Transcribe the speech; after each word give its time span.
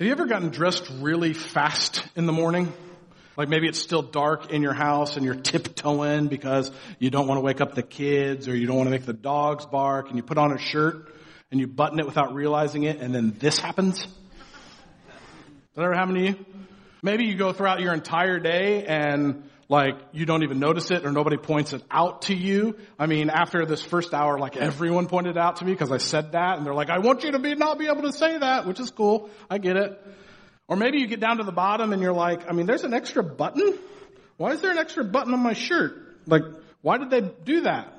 Have 0.00 0.06
you 0.06 0.10
ever 0.10 0.26
gotten 0.26 0.48
dressed 0.48 0.90
really 0.98 1.34
fast 1.34 2.04
in 2.16 2.26
the 2.26 2.32
morning? 2.32 2.72
Like 3.36 3.48
maybe 3.48 3.68
it's 3.68 3.78
still 3.78 4.02
dark 4.02 4.50
in 4.50 4.60
your 4.60 4.72
house 4.72 5.16
and 5.16 5.24
you're 5.24 5.36
tiptoeing 5.36 6.26
because 6.26 6.72
you 6.98 7.10
don't 7.10 7.28
want 7.28 7.38
to 7.38 7.42
wake 7.42 7.60
up 7.60 7.76
the 7.76 7.84
kids 7.84 8.48
or 8.48 8.56
you 8.56 8.66
don't 8.66 8.76
want 8.76 8.88
to 8.88 8.90
make 8.90 9.06
the 9.06 9.12
dogs 9.12 9.66
bark 9.66 10.08
and 10.08 10.16
you 10.16 10.24
put 10.24 10.36
on 10.36 10.50
a 10.50 10.58
shirt 10.58 11.14
and 11.52 11.60
you 11.60 11.68
button 11.68 12.00
it 12.00 12.06
without 12.06 12.34
realizing 12.34 12.82
it 12.82 12.98
and 12.98 13.14
then 13.14 13.36
this 13.38 13.60
happens? 13.60 14.00
Does 14.02 14.10
that 15.76 15.82
ever 15.82 15.94
happen 15.94 16.16
to 16.16 16.22
you? 16.22 16.44
Maybe 17.00 17.26
you 17.26 17.36
go 17.36 17.52
throughout 17.52 17.78
your 17.78 17.94
entire 17.94 18.40
day 18.40 18.84
and 18.86 19.48
like 19.68 19.94
you 20.12 20.26
don't 20.26 20.42
even 20.42 20.58
notice 20.58 20.90
it 20.90 21.04
or 21.04 21.12
nobody 21.12 21.36
points 21.36 21.72
it 21.72 21.82
out 21.90 22.22
to 22.22 22.34
you. 22.34 22.76
I 22.98 23.06
mean, 23.06 23.30
after 23.30 23.64
this 23.66 23.82
first 23.82 24.12
hour, 24.12 24.38
like 24.38 24.56
everyone 24.56 25.06
pointed 25.06 25.38
out 25.38 25.56
to 25.56 25.64
me 25.64 25.72
because 25.72 25.90
I 25.90 25.98
said 25.98 26.32
that 26.32 26.58
and 26.58 26.66
they're 26.66 26.74
like, 26.74 26.90
I 26.90 26.98
want 26.98 27.24
you 27.24 27.32
to 27.32 27.38
be, 27.38 27.54
not 27.54 27.78
be 27.78 27.86
able 27.86 28.02
to 28.02 28.12
say 28.12 28.38
that, 28.38 28.66
which 28.66 28.80
is 28.80 28.90
cool. 28.90 29.30
I 29.50 29.58
get 29.58 29.76
it. 29.76 30.00
Or 30.68 30.76
maybe 30.76 30.98
you 30.98 31.06
get 31.06 31.20
down 31.20 31.38
to 31.38 31.44
the 31.44 31.52
bottom 31.52 31.92
and 31.92 32.00
you're 32.00 32.14
like, 32.14 32.48
I 32.48 32.52
mean, 32.52 32.66
there's 32.66 32.84
an 32.84 32.94
extra 32.94 33.22
button. 33.22 33.78
Why 34.36 34.52
is 34.52 34.60
there 34.60 34.70
an 34.70 34.78
extra 34.78 35.04
button 35.04 35.32
on 35.34 35.40
my 35.40 35.52
shirt? 35.52 36.16
Like, 36.26 36.42
why 36.80 36.98
did 36.98 37.10
they 37.10 37.20
do 37.20 37.62
that? 37.62 37.92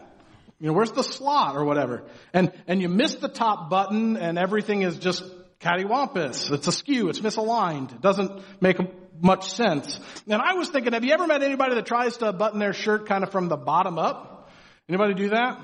You 0.59 0.67
know, 0.67 0.73
where's 0.73 0.91
the 0.91 1.03
slot 1.03 1.55
or 1.55 1.65
whatever? 1.65 2.03
And, 2.33 2.51
and 2.67 2.81
you 2.81 2.89
miss 2.89 3.15
the 3.15 3.27
top 3.27 3.69
button 3.69 4.17
and 4.17 4.37
everything 4.37 4.83
is 4.83 4.97
just 4.97 5.23
cattywampus. 5.59 6.51
It's 6.51 6.67
askew. 6.67 7.09
It's 7.09 7.19
misaligned. 7.19 7.93
It 7.93 8.01
doesn't 8.01 8.41
make 8.61 8.77
much 9.21 9.51
sense. 9.51 9.99
And 10.27 10.41
I 10.41 10.53
was 10.53 10.69
thinking, 10.69 10.93
have 10.93 11.03
you 11.03 11.13
ever 11.13 11.27
met 11.27 11.43
anybody 11.43 11.75
that 11.75 11.85
tries 11.85 12.17
to 12.17 12.33
button 12.33 12.59
their 12.59 12.73
shirt 12.73 13.07
kind 13.07 13.23
of 13.23 13.31
from 13.31 13.47
the 13.47 13.57
bottom 13.57 13.97
up? 13.97 14.49
Anybody 14.87 15.13
do 15.13 15.29
that? 15.29 15.59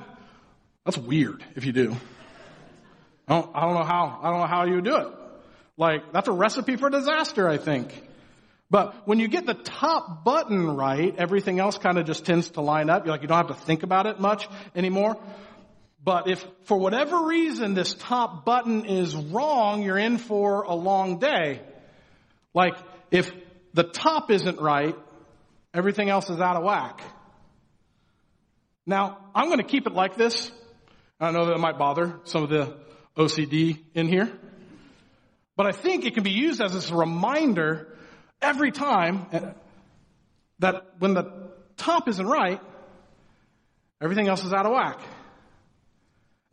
That's 0.86 0.98
weird 0.98 1.44
if 1.56 1.66
you 1.66 1.72
do. 1.72 1.96
I 3.28 3.36
don't, 3.36 3.52
I 3.56 3.62
don't 3.62 3.76
know 3.76 3.84
how, 3.84 4.20
I 4.22 4.30
don't 4.30 4.40
know 4.40 4.48
how 4.48 4.66
you 4.66 4.82
do 4.82 4.96
it. 4.98 5.08
Like, 5.78 6.12
that's 6.12 6.28
a 6.28 6.32
recipe 6.32 6.76
for 6.76 6.90
disaster, 6.90 7.48
I 7.48 7.58
think. 7.58 8.08
But 8.70 9.08
when 9.08 9.20
you 9.20 9.28
get 9.28 9.46
the 9.46 9.54
top 9.54 10.24
button 10.24 10.76
right, 10.76 11.14
everything 11.18 11.60
else 11.60 11.78
kind 11.78 11.98
of 11.98 12.06
just 12.06 12.26
tends 12.26 12.52
to 12.52 12.62
line 12.62 12.90
up. 12.90 13.06
You're 13.06 13.14
like, 13.14 13.22
you 13.22 13.28
don't 13.28 13.38
have 13.38 13.58
to 13.58 13.66
think 13.66 13.84
about 13.84 14.06
it 14.06 14.20
much 14.20 14.48
anymore. 14.76 15.18
But 16.04 16.30
if 16.30 16.46
for 16.64 16.78
whatever 16.78 17.28
reason 17.28 17.74
this 17.74 17.94
top 17.94 18.44
button 18.46 18.86
is 18.86 19.16
wrong, 19.16 19.84
you're 19.84 19.98
in 19.98 20.18
for 20.18 20.64
a 20.64 20.74
long 20.74 21.20
day. 21.20 21.62
Like, 22.54 22.76
if 23.12 23.32
the 23.74 23.84
top 23.84 24.32
isn't 24.32 24.60
right, 24.60 24.96
everything 25.74 26.10
else 26.10 26.30
is 26.30 26.40
out 26.40 26.58
of 26.58 26.64
whack. 26.64 27.02
Now, 28.86 29.18
I'm 29.34 29.46
going 29.46 29.60
to 29.60 29.64
keep 29.64 29.88
it 29.88 29.94
like 29.94 30.16
this. 30.16 30.52
I 31.20 31.32
know 31.32 31.46
that 31.46 31.58
might 31.60 31.78
bother 31.78 32.20
some 32.24 32.44
of 32.44 32.50
the 32.50 32.78
OCD 33.16 33.80
in 33.94 34.08
here. 34.08 34.32
But 35.56 35.68
I 35.68 35.72
think 35.72 36.06
it 36.06 36.16
can 36.16 36.24
be 36.24 36.32
used 36.32 36.62
as 36.62 36.90
a 36.90 36.96
reminder 36.96 37.96
every 38.42 38.72
time 38.72 39.28
that 40.60 40.94
when 41.00 41.14
the 41.14 41.52
top 41.78 42.08
isn't 42.08 42.26
right, 42.26 42.60
everything 44.02 44.28
else 44.28 44.44
is 44.44 44.54
out 44.54 44.66
of 44.66 44.72
whack. 44.72 45.00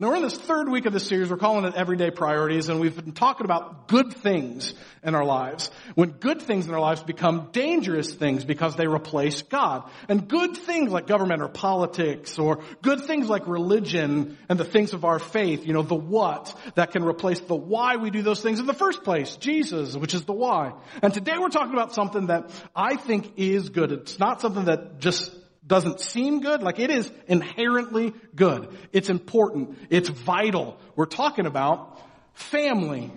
Now 0.01 0.11
we're 0.11 0.15
in 0.15 0.21
this 0.21 0.37
third 0.37 0.69
week 0.69 0.85
of 0.85 0.93
this 0.93 1.05
series. 1.05 1.29
We're 1.29 1.35
calling 1.35 1.65
it 1.65 1.75
Everyday 1.75 2.09
Priorities 2.09 2.69
and 2.69 2.79
we've 2.79 2.95
been 2.95 3.11
talking 3.11 3.43
about 3.43 3.89
good 3.89 4.13
things 4.13 4.73
in 5.03 5.13
our 5.13 5.25
lives. 5.25 5.69
When 5.93 6.11
good 6.11 6.41
things 6.41 6.67
in 6.67 6.73
our 6.73 6.79
lives 6.79 7.03
become 7.03 7.49
dangerous 7.51 8.13
things 8.13 8.45
because 8.45 8.77
they 8.77 8.87
replace 8.87 9.41
God. 9.41 9.91
And 10.07 10.25
good 10.25 10.55
things 10.55 10.89
like 10.89 11.05
government 11.05 11.41
or 11.41 11.49
politics 11.49 12.39
or 12.39 12.63
good 12.81 13.01
things 13.01 13.27
like 13.27 13.45
religion 13.45 14.37
and 14.47 14.57
the 14.57 14.63
things 14.63 14.93
of 14.93 15.03
our 15.03 15.19
faith, 15.19 15.67
you 15.67 15.73
know, 15.73 15.81
the 15.81 15.95
what 15.95 16.57
that 16.75 16.91
can 16.91 17.03
replace 17.03 17.41
the 17.41 17.55
why 17.55 17.97
we 17.97 18.09
do 18.09 18.21
those 18.21 18.41
things 18.41 18.61
in 18.61 18.67
the 18.67 18.73
first 18.73 19.03
place. 19.03 19.35
Jesus, 19.35 19.97
which 19.97 20.13
is 20.13 20.23
the 20.23 20.31
why. 20.31 20.71
And 21.01 21.13
today 21.13 21.37
we're 21.37 21.49
talking 21.49 21.73
about 21.73 21.93
something 21.93 22.27
that 22.27 22.51
I 22.73 22.95
think 22.95 23.33
is 23.35 23.67
good. 23.67 23.91
It's 23.91 24.17
not 24.17 24.39
something 24.39 24.63
that 24.63 24.99
just 24.99 25.29
doesn't 25.69 26.01
seem 26.01 26.41
good, 26.41 26.63
like 26.63 26.79
it 26.79 26.89
is 26.89 27.09
inherently 27.27 28.13
good. 28.35 28.67
It's 28.91 29.09
important. 29.09 29.77
It's 29.89 30.09
vital. 30.09 30.77
We're 30.95 31.05
talking 31.05 31.45
about 31.45 32.01
family. 32.33 33.11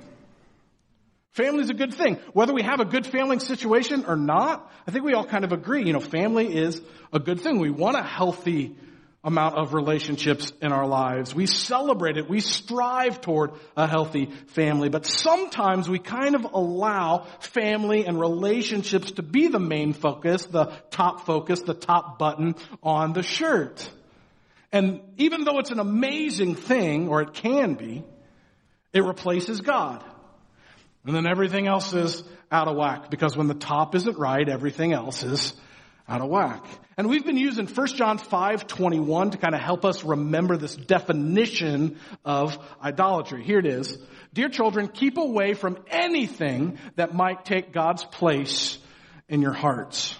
Family 1.32 1.62
is 1.62 1.70
a 1.70 1.74
good 1.74 1.94
thing. 1.94 2.18
Whether 2.34 2.52
we 2.52 2.62
have 2.62 2.78
a 2.78 2.84
good 2.84 3.06
family 3.06 3.38
situation 3.38 4.04
or 4.06 4.16
not, 4.16 4.70
I 4.86 4.90
think 4.90 5.04
we 5.04 5.14
all 5.14 5.24
kind 5.24 5.44
of 5.44 5.52
agree, 5.52 5.84
you 5.84 5.94
know, 5.94 6.00
family 6.00 6.54
is 6.54 6.80
a 7.10 7.18
good 7.18 7.40
thing. 7.40 7.58
We 7.58 7.70
want 7.70 7.96
a 7.96 8.02
healthy 8.02 8.76
amount 9.24 9.56
of 9.56 9.72
relationships 9.72 10.52
in 10.60 10.72
our 10.72 10.86
lives. 10.86 11.34
We 11.34 11.46
celebrate 11.46 12.16
it. 12.16 12.28
We 12.28 12.40
strive 12.40 13.20
toward 13.20 13.52
a 13.76 13.86
healthy 13.86 14.26
family. 14.48 14.88
But 14.88 15.06
sometimes 15.06 15.88
we 15.88 16.00
kind 16.00 16.34
of 16.34 16.44
allow 16.52 17.26
family 17.38 18.04
and 18.04 18.18
relationships 18.18 19.12
to 19.12 19.22
be 19.22 19.46
the 19.46 19.60
main 19.60 19.92
focus, 19.92 20.46
the 20.46 20.72
top 20.90 21.24
focus, 21.24 21.60
the 21.60 21.74
top 21.74 22.18
button 22.18 22.56
on 22.82 23.12
the 23.12 23.22
shirt. 23.22 23.88
And 24.72 25.00
even 25.18 25.44
though 25.44 25.58
it's 25.58 25.70
an 25.70 25.78
amazing 25.78 26.56
thing, 26.56 27.08
or 27.08 27.22
it 27.22 27.34
can 27.34 27.74
be, 27.74 28.02
it 28.92 29.04
replaces 29.04 29.60
God. 29.60 30.02
And 31.04 31.14
then 31.14 31.26
everything 31.26 31.66
else 31.66 31.92
is 31.94 32.24
out 32.50 32.68
of 32.68 32.76
whack 32.76 33.10
because 33.10 33.36
when 33.36 33.48
the 33.48 33.54
top 33.54 33.94
isn't 33.94 34.18
right, 34.18 34.48
everything 34.48 34.92
else 34.92 35.22
is 35.22 35.54
out 36.08 36.20
of 36.20 36.28
whack. 36.28 36.64
And 36.96 37.08
we've 37.08 37.24
been 37.24 37.38
using 37.38 37.66
1 37.66 37.86
John 37.88 38.18
5, 38.18 38.66
21 38.66 39.30
to 39.30 39.38
kind 39.38 39.54
of 39.54 39.60
help 39.60 39.84
us 39.84 40.04
remember 40.04 40.58
this 40.58 40.76
definition 40.76 41.98
of 42.24 42.58
idolatry. 42.82 43.42
Here 43.44 43.58
it 43.58 43.66
is. 43.66 43.96
Dear 44.34 44.50
children, 44.50 44.88
keep 44.88 45.16
away 45.16 45.54
from 45.54 45.78
anything 45.88 46.78
that 46.96 47.14
might 47.14 47.46
take 47.46 47.72
God's 47.72 48.04
place 48.04 48.78
in 49.28 49.40
your 49.40 49.54
hearts. 49.54 50.14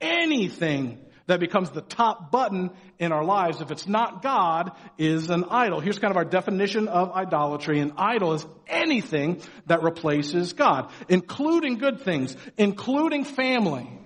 Anything 0.00 0.98
that 1.26 1.40
becomes 1.40 1.70
the 1.70 1.80
top 1.80 2.30
button 2.30 2.70
in 2.98 3.10
our 3.10 3.24
lives, 3.24 3.60
if 3.60 3.70
it's 3.70 3.88
not 3.88 4.22
God, 4.22 4.72
is 4.98 5.28
an 5.28 5.44
idol. 5.50 5.80
Here's 5.80 5.98
kind 5.98 6.12
of 6.12 6.16
our 6.16 6.24
definition 6.24 6.86
of 6.86 7.10
idolatry. 7.12 7.80
An 7.80 7.94
idol 7.96 8.34
is 8.34 8.46
anything 8.68 9.40
that 9.66 9.82
replaces 9.82 10.52
God, 10.52 10.92
including 11.08 11.78
good 11.78 12.00
things, 12.00 12.36
including 12.56 13.24
family. 13.24 14.01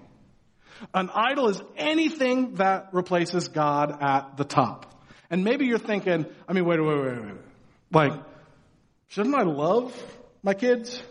An 0.94 1.10
idol 1.12 1.48
is 1.48 1.62
anything 1.76 2.54
that 2.56 2.88
replaces 2.92 3.48
God 3.48 3.96
at 4.02 4.36
the 4.36 4.44
top. 4.44 4.92
And 5.30 5.44
maybe 5.44 5.66
you're 5.66 5.78
thinking, 5.78 6.26
I 6.48 6.52
mean, 6.52 6.64
wait, 6.64 6.80
wait, 6.80 6.98
wait, 6.98 7.20
wait. 7.20 7.34
Like, 7.92 8.12
shouldn't 9.08 9.34
I 9.34 9.42
love 9.42 9.94
my 10.42 10.54
kids? 10.54 11.02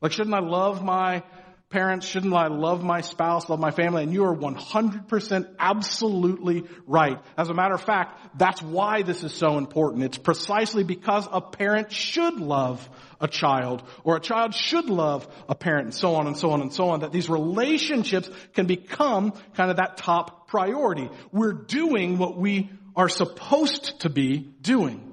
Like, 0.00 0.12
shouldn't 0.12 0.34
I 0.34 0.40
love 0.40 0.82
my 0.82 1.22
parents? 1.68 2.06
Shouldn't 2.06 2.32
I 2.32 2.46
love 2.46 2.82
my 2.82 3.00
spouse, 3.00 3.48
love 3.48 3.58
my 3.58 3.70
family? 3.70 4.04
And 4.04 4.12
you 4.12 4.24
are 4.24 4.36
100% 4.36 5.54
absolutely 5.58 6.64
right. 6.86 7.18
As 7.36 7.48
a 7.48 7.54
matter 7.54 7.74
of 7.74 7.82
fact, 7.82 8.38
that's 8.38 8.62
why 8.62 9.02
this 9.02 9.24
is 9.24 9.32
so 9.32 9.58
important. 9.58 10.04
It's 10.04 10.18
precisely 10.18 10.84
because 10.84 11.28
a 11.30 11.40
parent 11.40 11.92
should 11.92 12.34
love 12.34 12.88
a 13.20 13.28
child 13.28 13.82
or 14.04 14.16
a 14.16 14.20
child 14.20 14.54
should 14.54 14.88
love 14.88 15.26
a 15.48 15.54
parent 15.54 15.86
and 15.86 15.94
so 15.94 16.14
on 16.16 16.26
and 16.26 16.36
so 16.36 16.50
on 16.50 16.60
and 16.60 16.72
so 16.72 16.90
on 16.90 17.00
that 17.00 17.12
these 17.12 17.28
relationships 17.28 18.30
can 18.54 18.66
become 18.66 19.32
kind 19.54 19.70
of 19.70 19.78
that 19.78 19.96
top 19.96 20.48
priority. 20.48 21.10
We're 21.32 21.52
doing 21.52 22.18
what 22.18 22.36
we 22.36 22.70
are 22.94 23.08
supposed 23.08 24.00
to 24.00 24.10
be 24.10 24.38
doing. 24.60 25.12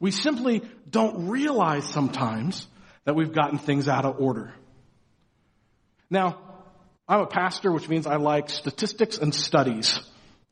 We 0.00 0.10
simply 0.10 0.62
don't 0.88 1.28
realize 1.28 1.84
sometimes 1.84 2.66
that 3.04 3.14
we've 3.14 3.32
gotten 3.32 3.58
things 3.58 3.88
out 3.88 4.04
of 4.04 4.20
order. 4.20 4.52
Now, 6.10 6.38
I'm 7.08 7.20
a 7.20 7.26
pastor, 7.26 7.72
which 7.72 7.88
means 7.88 8.06
I 8.06 8.16
like 8.16 8.50
statistics 8.50 9.18
and 9.18 9.34
studies. 9.34 9.98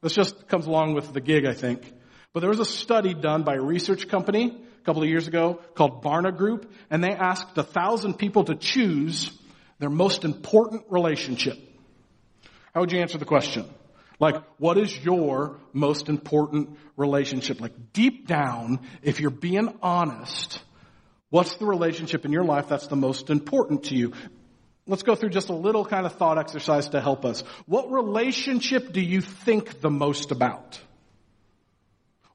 This 0.03 0.15
just 0.15 0.49
comes 0.49 0.67
along 0.67 0.94
with 0.94 1.12
the 1.12 1.21
gig, 1.21 1.44
I 1.47 1.55
think. 1.55 1.93
But 2.33 2.41
there 2.41 2.50
was 2.50 2.61
a 2.61 2.65
study 2.67 3.15
done 3.15 3.44
by 3.44 3.55
a 3.55 3.61
research 3.61 4.09
company 4.09 4.55
a 4.55 4.84
couple 4.84 5.03
of 5.03 5.09
years 5.09 5.27
ago 5.27 5.61
called 5.75 6.03
Barna 6.03 6.37
Group, 6.37 6.71
and 6.91 7.03
they 7.03 7.12
asked 7.12 7.56
a 7.56 7.62
thousand 7.62 8.15
people 8.15 8.45
to 8.45 8.54
choose 8.54 9.30
their 9.78 9.91
most 9.91 10.25
important 10.25 10.84
relationship. 10.91 11.59
How 12.75 12.80
would 12.80 12.92
you 12.92 13.01
answer 13.01 13.19
the 13.19 13.25
question? 13.25 13.65
Like, 14.19 14.36
what 14.59 14.78
is 14.78 14.97
your 14.98 15.59
most 15.72 16.09
important 16.09 16.78
relationship? 16.97 17.60
Like, 17.60 17.92
deep 17.92 18.27
down, 18.27 18.80
if 19.03 19.21
you're 19.21 19.30
being 19.30 19.77
honest, 19.83 20.63
what's 21.30 21.57
the 21.57 21.66
relationship 21.66 22.25
in 22.25 22.33
your 22.33 22.45
life 22.45 22.69
that's 22.69 22.86
the 22.86 22.97
most 22.97 23.28
important 23.28 23.84
to 23.84 23.95
you? 23.95 24.13
Let's 24.88 25.03
go 25.03 25.16
through 25.16 25.30
just 25.30 25.48
a 25.48 25.54
little 25.54 25.84
kind 25.84 26.06
of 26.06 26.15
thought 26.15 26.38
exercise 26.38 26.91
to 26.91 27.00
help 27.00 27.24
us. 27.24 27.42
What 27.66 27.91
relationship 27.91 28.92
do 28.92 29.00
you 29.00 29.21
think 29.21 29.80
the 29.80 29.91
most 29.91 30.30
about? 30.30 30.80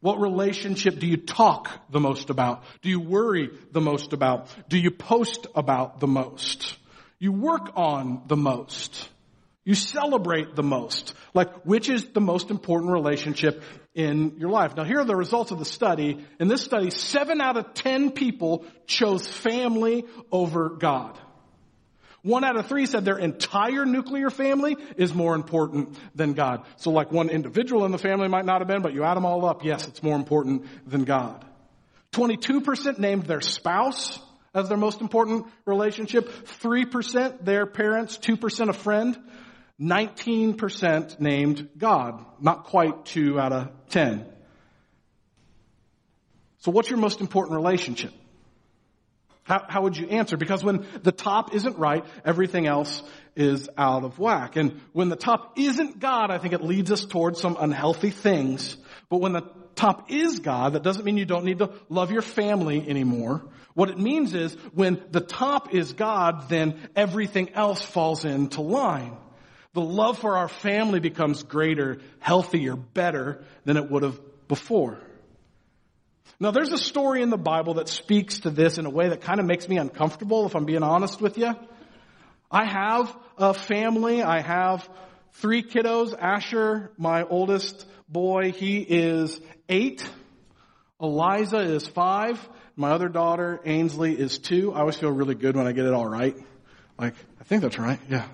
What 0.02 0.20
relationship 0.20 1.00
do 1.00 1.08
you 1.08 1.18
talk 1.18 1.70
the 1.90 2.00
most 2.00 2.30
about? 2.30 2.64
Do 2.82 2.90
you 2.90 3.00
worry 3.00 3.52
the 3.72 3.82
most 3.82 4.14
about? 4.14 4.48
Do 4.68 4.78
you 4.78 4.92
post 4.92 5.48
about 5.56 6.00
the 6.00 6.08
most? 6.08 6.76
You 7.20 7.32
work 7.32 7.72
on 7.76 8.24
the 8.28 8.36
most? 8.36 9.10
You 9.64 9.76
celebrate 9.76 10.56
the 10.56 10.64
most. 10.64 11.14
Like, 11.36 11.54
which 11.64 11.88
is 11.88 12.04
the 12.06 12.20
most 12.20 12.50
important 12.50 12.92
relationship 12.92 13.62
in 13.94 14.38
your 14.40 14.50
life? 14.50 14.76
Now, 14.76 14.84
here 14.84 15.00
are 15.00 15.06
the 15.06 15.16
results 15.16 15.52
of 15.52 15.60
the 15.60 15.66
study. 15.66 16.26
In 16.40 16.48
this 16.48 16.64
study, 16.64 16.90
seven 16.90 17.40
out 17.40 17.58
of 17.58 17.76
ten 17.76 18.12
people 18.12 18.66
chose 18.88 19.28
family 19.28 20.06
over 20.32 20.70
God. 20.70 21.18
One 22.24 22.44
out 22.44 22.56
of 22.56 22.68
three 22.68 22.86
said 22.86 23.04
their 23.04 23.18
entire 23.18 23.86
nuclear 23.86 24.30
family 24.30 24.78
is 24.96 25.14
more 25.14 25.34
important 25.34 25.98
than 26.16 26.34
God. 26.34 26.64
So 26.78 26.92
like 26.92 27.12
one 27.12 27.30
individual 27.30 27.84
in 27.86 27.92
the 27.92 27.98
family 27.98 28.28
might 28.28 28.46
not 28.46 28.62
have 28.62 28.68
been, 28.68 28.84
but 28.84 28.94
you 28.94 29.04
add 29.04 29.16
them 29.16 29.26
all 29.26 29.44
up, 29.46 29.64
yes, 29.64 29.88
it's 29.88 30.04
more 30.04 30.16
important 30.16 30.66
than 30.88 31.04
God. 31.04 31.44
22% 32.12 33.00
named 33.00 33.26
their 33.26 33.42
spouse 33.42 34.20
as 34.54 34.68
their 34.68 34.78
most 34.78 35.02
important 35.02 35.48
relationship. 35.66 36.30
3% 36.62 37.44
their 37.44 37.66
parents, 37.66 38.18
2% 38.18 38.70
a 38.70 38.74
friend. 38.74 39.18
19% 39.80 41.20
named 41.20 41.70
God. 41.76 42.24
Not 42.40 42.66
quite 42.66 43.06
2 43.06 43.40
out 43.40 43.52
of 43.52 43.70
10. 43.90 44.26
So 46.60 46.70
what's 46.70 46.90
your 46.92 47.00
most 47.00 47.20
important 47.20 47.56
relationship? 47.56 48.14
How, 49.44 49.66
how, 49.68 49.82
would 49.82 49.98
you 49.98 50.08
answer? 50.08 50.38
Because 50.38 50.64
when 50.64 50.86
the 51.02 51.12
top 51.12 51.54
isn't 51.54 51.78
right, 51.78 52.06
everything 52.24 52.68
else 52.68 53.02
is 53.36 53.70
out 53.78 54.04
of 54.04 54.20
whack. 54.20 54.56
And 54.56 54.80
when 54.94 55.10
the 55.10 55.16
top 55.16 55.58
isn't 55.58 56.00
God, 56.00 56.30
I 56.30 56.38
think 56.38 56.54
it 56.54 56.64
leads 56.64 56.92
us 56.92 57.06
towards 57.06 57.42
some 57.42 57.58
unhealthy 57.60 58.12
things. 58.12 58.78
But 59.10 59.18
when 59.18 59.34
the 59.34 59.50
top 59.76 60.12
is 60.12 60.40
God, 60.40 60.74
that 60.74 60.84
doesn't 60.84 61.04
mean 61.04 61.18
you 61.18 61.26
don't 61.26 61.46
need 61.46 61.60
to 61.60 61.72
love 61.90 62.12
your 62.12 62.22
family 62.22 62.88
anymore. 62.88 63.42
What 63.74 63.90
it 63.90 63.98
means 63.98 64.34
is 64.36 64.54
when 64.74 65.02
the 65.12 65.22
top 65.22 65.74
is 65.74 65.94
God, 65.94 66.50
then 66.50 66.80
everything 66.96 67.54
else 67.54 67.82
falls 67.82 68.26
into 68.26 68.62
line. 68.62 69.18
The 69.74 69.82
love 69.82 70.20
for 70.20 70.38
our 70.38 70.50
family 70.50 71.00
becomes 71.00 71.44
greater, 71.44 72.00
healthier, 72.20 72.76
better 72.76 73.44
than 73.64 73.78
it 73.78 73.90
would 73.90 74.04
have 74.04 74.20
before. 74.48 75.00
Now 76.40 76.52
there's 76.52 76.72
a 76.72 76.78
story 76.78 77.22
in 77.22 77.30
the 77.30 77.38
Bible 77.38 77.76
that 77.76 77.88
speaks 77.88 78.40
to 78.42 78.50
this 78.50 78.78
in 78.78 78.86
a 78.86 78.90
way 78.90 79.10
that 79.10 79.22
kind 79.22 79.40
of 79.40 79.46
makes 79.46 79.70
me 79.70 79.78
uncomfortable 79.78 80.46
if 80.46 80.56
I'm 80.56 80.66
being 80.66 80.84
honest 80.84 81.22
with 81.22 81.38
you. 81.38 81.54
I 82.50 82.66
have 82.66 83.16
a 83.38 83.54
family. 83.54 84.24
I 84.24 84.42
have 84.42 84.88
three 85.34 85.64
kiddos. 85.64 86.16
Asher, 86.20 86.92
my 86.98 87.24
oldest 87.24 87.86
boy, 88.10 88.52
he 88.52 88.80
is 88.80 89.40
eight. 89.70 90.08
Eliza 91.00 91.60
is 91.60 91.88
five. 91.88 92.40
My 92.76 92.92
other 92.92 93.10
daughter, 93.10 93.60
Ainsley, 93.66 94.18
is 94.18 94.38
two. 94.40 94.74
I 94.74 94.80
always 94.80 94.98
feel 94.98 95.12
really 95.12 95.36
good 95.36 95.56
when 95.56 95.68
I 95.68 95.72
get 95.72 95.86
it 95.86 95.94
all 95.94 96.08
right. 96.08 96.36
Like, 96.98 97.16
I 97.40 97.44
think 97.44 97.62
that's 97.62 97.78
right. 97.78 98.00
Yeah. 98.10 98.28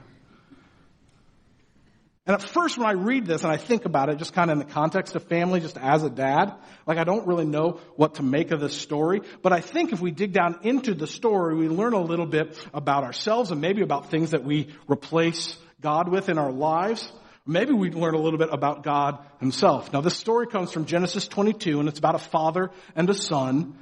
And 2.27 2.33
at 2.33 2.41
first 2.41 2.77
when 2.77 2.85
I 2.85 2.91
read 2.91 3.25
this 3.25 3.43
and 3.43 3.51
I 3.51 3.55
think 3.55 3.85
about 3.85 4.09
it 4.09 4.17
just 4.17 4.33
kind 4.33 4.51
of 4.51 4.59
in 4.59 4.67
the 4.67 4.73
context 4.73 5.15
of 5.15 5.23
family, 5.23 5.61
just 5.61 5.77
as 5.77 6.03
a 6.03 6.09
dad, 6.09 6.53
like 6.85 6.97
I 6.97 7.05
don't 7.05 7.25
really 7.25 7.45
know 7.45 7.79
what 7.95 8.15
to 8.15 8.23
make 8.23 8.51
of 8.51 8.59
this 8.59 8.77
story. 8.77 9.21
But 9.41 9.53
I 9.53 9.61
think 9.61 9.93
if 9.93 10.01
we 10.01 10.11
dig 10.11 10.33
down 10.33 10.59
into 10.63 10.93
the 10.93 11.07
story, 11.07 11.55
we 11.55 11.69
learn 11.69 11.93
a 11.93 12.01
little 12.01 12.25
bit 12.25 12.59
about 12.73 13.05
ourselves 13.05 13.51
and 13.51 13.61
maybe 13.61 13.81
about 13.81 14.11
things 14.11 14.31
that 14.31 14.43
we 14.43 14.67
replace 14.89 15.57
God 15.79 16.09
with 16.09 16.27
in 16.27 16.37
our 16.37 16.51
lives. 16.51 17.09
Maybe 17.45 17.71
we 17.71 17.91
learn 17.91 18.13
a 18.13 18.19
little 18.19 18.39
bit 18.39 18.49
about 18.51 18.83
God 18.83 19.19
himself. 19.39 19.93
Now 19.93 20.01
this 20.01 20.17
story 20.17 20.47
comes 20.47 20.73
from 20.73 20.85
Genesis 20.85 21.29
22 21.29 21.79
and 21.79 21.87
it's 21.87 21.99
about 21.99 22.15
a 22.15 22.19
father 22.19 22.71
and 22.93 23.09
a 23.09 23.13
son, 23.13 23.73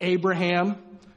Abraham 0.00 0.76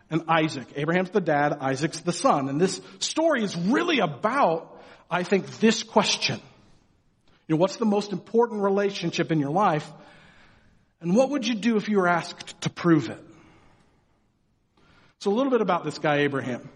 and 0.10 0.24
Isaac. 0.28 0.68
Abraham's 0.76 1.12
the 1.12 1.22
dad, 1.22 1.56
Isaac's 1.62 2.00
the 2.00 2.14
son. 2.14 2.50
And 2.50 2.60
this 2.60 2.82
story 2.98 3.44
is 3.44 3.56
really 3.56 4.00
about, 4.00 4.82
I 5.12 5.22
think, 5.22 5.60
this 5.60 5.84
question. 5.84 6.42
Know, 7.54 7.58
what's 7.58 7.76
the 7.76 7.86
most 7.86 8.12
important 8.12 8.62
relationship 8.62 9.32
in 9.32 9.40
your 9.40 9.52
life? 9.52 9.88
And 11.02 11.16
what 11.16 11.30
would 11.30 11.46
you 11.46 11.54
do 11.54 11.78
if 11.78 11.88
you 11.88 11.98
were 11.98 12.08
asked 12.08 12.62
to 12.62 12.70
prove 12.72 13.12
it? 13.12 13.24
So 15.20 15.32
a 15.32 15.36
little 15.36 15.52
bit 15.52 15.62
about 15.62 15.86
this 15.86 16.00
guy, 16.00 16.22
Abraham. 16.22 16.68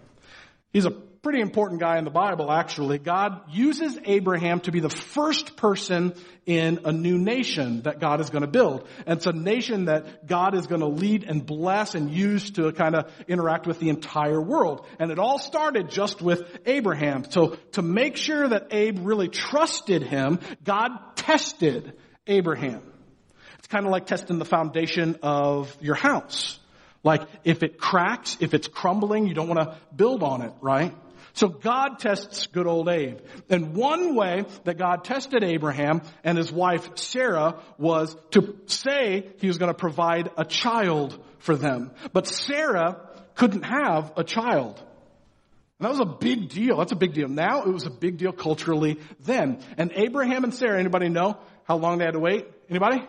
He's 0.71 0.85
a 0.85 0.91
pretty 1.27 1.41
important 1.41 1.81
guy 1.81 1.97
in 1.97 2.05
the 2.05 2.09
Bible, 2.09 2.49
actually. 2.49 2.97
God 2.97 3.41
uses 3.51 3.99
Abraham 4.05 4.61
to 4.61 4.71
be 4.71 4.79
the 4.79 4.89
first 4.89 5.57
person 5.57 6.13
in 6.45 6.79
a 6.85 6.93
new 6.93 7.17
nation 7.17 7.81
that 7.81 7.99
God 7.99 8.21
is 8.21 8.29
going 8.29 8.43
to 8.43 8.47
build. 8.47 8.87
And 9.05 9.17
it's 9.17 9.25
a 9.25 9.33
nation 9.33 9.85
that 9.85 10.25
God 10.25 10.55
is 10.55 10.67
going 10.67 10.79
to 10.79 10.87
lead 10.87 11.25
and 11.25 11.45
bless 11.45 11.95
and 11.95 12.09
use 12.09 12.51
to 12.51 12.71
kind 12.71 12.95
of 12.95 13.11
interact 13.27 13.67
with 13.67 13.77
the 13.77 13.89
entire 13.89 14.39
world. 14.39 14.87
And 14.99 15.11
it 15.11 15.19
all 15.19 15.37
started 15.37 15.89
just 15.89 16.21
with 16.21 16.43
Abraham. 16.65 17.29
So 17.29 17.57
to 17.73 17.81
make 17.81 18.15
sure 18.15 18.47
that 18.47 18.67
Abe 18.71 18.99
really 19.05 19.27
trusted 19.27 20.03
him, 20.03 20.39
God 20.63 20.91
tested 21.17 21.91
Abraham. 22.25 22.81
It's 23.59 23.67
kind 23.67 23.85
of 23.85 23.91
like 23.91 24.05
testing 24.05 24.39
the 24.39 24.45
foundation 24.45 25.17
of 25.21 25.75
your 25.81 25.95
house. 25.95 26.57
Like 27.03 27.23
if 27.43 27.63
it 27.63 27.77
cracks, 27.77 28.37
if 28.39 28.53
it's 28.53 28.69
crumbling, 28.69 29.27
you 29.27 29.33
don't 29.33 29.49
want 29.49 29.59
to 29.59 29.77
build 29.93 30.23
on 30.23 30.41
it, 30.41 30.53
right? 30.61 30.95
So 31.37 31.47
God 31.47 31.99
tests 31.99 32.47
good 32.47 32.65
old 32.65 32.89
Abe. 32.89 33.19
And 33.47 33.75
one 33.75 34.15
way 34.15 34.45
that 34.63 34.79
God 34.79 35.03
tested 35.03 35.43
Abraham 35.43 36.01
and 36.23 36.35
his 36.35 36.51
wife 36.51 36.97
Sarah 36.97 37.61
was 37.77 38.17
to 38.31 38.57
say 38.65 39.29
he 39.37 39.45
was 39.45 39.59
going 39.59 39.71
to 39.71 39.77
provide 39.77 40.31
a 40.35 40.43
child 40.43 41.23
for 41.37 41.55
them. 41.55 41.91
But 42.11 42.25
Sarah 42.25 42.99
couldn't 43.35 43.65
have 43.65 44.13
a 44.17 44.23
child. 44.23 44.81
And 45.77 45.85
that 45.85 45.89
was 45.89 45.99
a 45.99 46.05
big 46.05 46.49
deal. 46.49 46.77
That's 46.77 46.91
a 46.91 46.95
big 46.95 47.13
deal. 47.13 47.27
Now 47.27 47.61
it 47.61 47.71
was 47.71 47.85
a 47.85 47.91
big 47.91 48.17
deal 48.17 48.31
culturally 48.31 48.99
then. 49.19 49.59
And 49.77 49.91
Abraham 49.93 50.43
and 50.43 50.55
Sarah, 50.55 50.79
anybody 50.79 51.07
know 51.07 51.37
how 51.65 51.77
long 51.77 51.99
they 51.99 52.05
had 52.05 52.15
to 52.15 52.19
wait? 52.19 52.47
Anybody? 52.67 53.07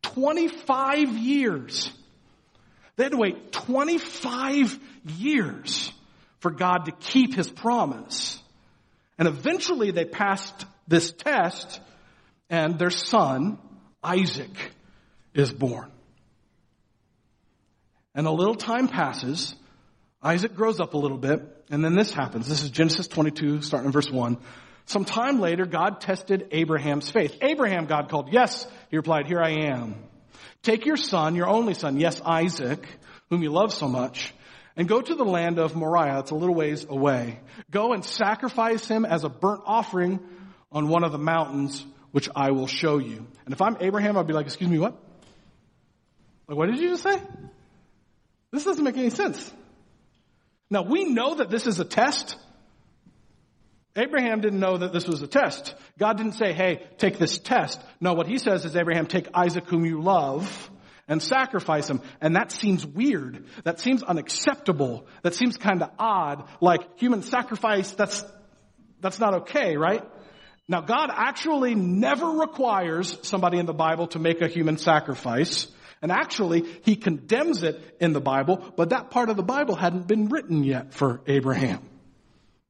25 0.00 1.18
years. 1.18 1.90
They 2.96 3.04
had 3.04 3.12
to 3.12 3.18
wait 3.18 3.52
25 3.52 4.78
years 5.18 5.92
for 6.44 6.50
God 6.50 6.84
to 6.84 6.92
keep 6.92 7.34
his 7.34 7.48
promise. 7.48 8.38
And 9.16 9.26
eventually 9.26 9.92
they 9.92 10.04
passed 10.04 10.66
this 10.86 11.10
test 11.10 11.80
and 12.50 12.78
their 12.78 12.90
son, 12.90 13.58
Isaac, 14.02 14.54
is 15.32 15.50
born. 15.50 15.90
And 18.14 18.26
a 18.26 18.30
little 18.30 18.54
time 18.54 18.88
passes. 18.88 19.54
Isaac 20.22 20.54
grows 20.54 20.80
up 20.80 20.92
a 20.92 20.98
little 20.98 21.16
bit, 21.16 21.40
and 21.70 21.82
then 21.82 21.96
this 21.96 22.12
happens. 22.12 22.46
This 22.46 22.62
is 22.62 22.68
Genesis 22.68 23.08
22, 23.08 23.62
starting 23.62 23.86
in 23.86 23.92
verse 23.92 24.10
1. 24.10 24.36
Some 24.84 25.06
time 25.06 25.40
later, 25.40 25.64
God 25.64 26.02
tested 26.02 26.48
Abraham's 26.50 27.10
faith. 27.10 27.38
Abraham, 27.40 27.86
God 27.86 28.10
called. 28.10 28.30
Yes, 28.30 28.66
he 28.90 28.98
replied, 28.98 29.26
here 29.28 29.40
I 29.40 29.70
am. 29.70 29.94
Take 30.62 30.84
your 30.84 30.98
son, 30.98 31.36
your 31.36 31.48
only 31.48 31.72
son, 31.72 31.98
yes, 31.98 32.20
Isaac, 32.22 32.86
whom 33.30 33.42
you 33.42 33.50
love 33.50 33.72
so 33.72 33.88
much, 33.88 34.34
and 34.76 34.88
go 34.88 35.00
to 35.00 35.14
the 35.14 35.24
land 35.24 35.58
of 35.58 35.74
Moriah. 35.76 36.20
It's 36.20 36.30
a 36.30 36.34
little 36.34 36.54
ways 36.54 36.84
away. 36.88 37.40
Go 37.70 37.92
and 37.92 38.04
sacrifice 38.04 38.86
him 38.86 39.04
as 39.04 39.24
a 39.24 39.28
burnt 39.28 39.62
offering 39.66 40.20
on 40.72 40.88
one 40.88 41.04
of 41.04 41.12
the 41.12 41.18
mountains, 41.18 41.84
which 42.10 42.28
I 42.34 42.50
will 42.50 42.66
show 42.66 42.98
you. 42.98 43.26
And 43.44 43.54
if 43.54 43.62
I'm 43.62 43.76
Abraham, 43.80 44.16
I'd 44.16 44.26
be 44.26 44.32
like, 44.32 44.46
excuse 44.46 44.70
me, 44.70 44.78
what? 44.78 44.96
Like, 46.48 46.58
what 46.58 46.66
did 46.66 46.78
you 46.78 46.90
just 46.90 47.02
say? 47.02 47.20
This 48.50 48.64
doesn't 48.64 48.84
make 48.84 48.96
any 48.96 49.10
sense. 49.10 49.52
Now, 50.70 50.82
we 50.82 51.04
know 51.04 51.36
that 51.36 51.50
this 51.50 51.66
is 51.66 51.78
a 51.78 51.84
test. 51.84 52.36
Abraham 53.96 54.40
didn't 54.40 54.58
know 54.58 54.76
that 54.76 54.92
this 54.92 55.06
was 55.06 55.22
a 55.22 55.26
test. 55.28 55.74
God 55.98 56.16
didn't 56.16 56.32
say, 56.32 56.52
hey, 56.52 56.82
take 56.98 57.18
this 57.18 57.38
test. 57.38 57.80
No, 58.00 58.14
what 58.14 58.26
he 58.26 58.38
says 58.38 58.64
is, 58.64 58.74
Abraham, 58.74 59.06
take 59.06 59.28
Isaac 59.34 59.66
whom 59.68 59.84
you 59.84 60.00
love 60.00 60.70
and 61.08 61.22
sacrifice 61.22 61.88
him. 61.88 62.00
And 62.20 62.36
that 62.36 62.50
seems 62.50 62.84
weird. 62.86 63.44
That 63.64 63.80
seems 63.80 64.02
unacceptable. 64.02 65.06
That 65.22 65.34
seems 65.34 65.56
kind 65.56 65.82
of 65.82 65.90
odd. 65.98 66.48
Like 66.60 66.98
human 66.98 67.22
sacrifice, 67.22 67.90
that's, 67.92 68.24
that's 69.00 69.18
not 69.18 69.34
okay, 69.42 69.76
right? 69.76 70.02
Now 70.68 70.80
God 70.80 71.10
actually 71.12 71.74
never 71.74 72.26
requires 72.26 73.18
somebody 73.22 73.58
in 73.58 73.66
the 73.66 73.74
Bible 73.74 74.06
to 74.08 74.18
make 74.18 74.40
a 74.40 74.48
human 74.48 74.78
sacrifice. 74.78 75.66
And 76.00 76.12
actually, 76.12 76.64
he 76.82 76.96
condemns 76.96 77.62
it 77.62 77.96
in 78.00 78.12
the 78.12 78.20
Bible, 78.20 78.72
but 78.76 78.90
that 78.90 79.10
part 79.10 79.30
of 79.30 79.36
the 79.36 79.42
Bible 79.42 79.74
hadn't 79.74 80.06
been 80.06 80.28
written 80.28 80.62
yet 80.62 80.92
for 80.92 81.22
Abraham. 81.26 81.80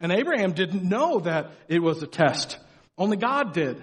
And 0.00 0.12
Abraham 0.12 0.52
didn't 0.52 0.84
know 0.84 1.20
that 1.20 1.52
it 1.68 1.80
was 1.82 2.02
a 2.02 2.06
test. 2.06 2.58
Only 2.96 3.16
God 3.16 3.52
did. 3.52 3.82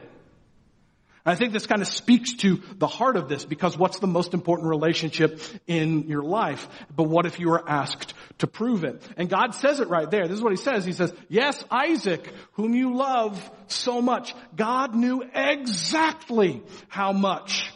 I 1.25 1.35
think 1.35 1.53
this 1.53 1.67
kind 1.67 1.81
of 1.81 1.87
speaks 1.87 2.33
to 2.37 2.61
the 2.77 2.87
heart 2.87 3.15
of 3.15 3.29
this 3.29 3.45
because 3.45 3.77
what's 3.77 3.99
the 3.99 4.07
most 4.07 4.33
important 4.33 4.69
relationship 4.69 5.39
in 5.67 6.07
your 6.07 6.23
life? 6.23 6.67
But 6.95 7.03
what 7.03 7.25
if 7.25 7.39
you 7.39 7.49
were 7.49 7.67
asked 7.67 8.13
to 8.39 8.47
prove 8.47 8.83
it? 8.83 9.01
And 9.17 9.29
God 9.29 9.53
says 9.53 9.79
it 9.79 9.87
right 9.87 10.09
there. 10.09 10.27
This 10.27 10.37
is 10.37 10.43
what 10.43 10.53
he 10.53 10.57
says. 10.57 10.83
He 10.83 10.93
says, 10.93 11.13
yes, 11.29 11.63
Isaac, 11.69 12.33
whom 12.53 12.73
you 12.73 12.95
love 12.95 13.51
so 13.67 14.01
much. 14.01 14.33
God 14.55 14.95
knew 14.95 15.23
exactly 15.33 16.63
how 16.87 17.13
much 17.13 17.71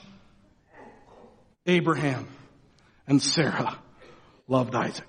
Abraham 1.67 2.27
and 3.07 3.21
Sarah 3.21 3.77
loved 4.47 4.73
Isaac. 4.73 5.05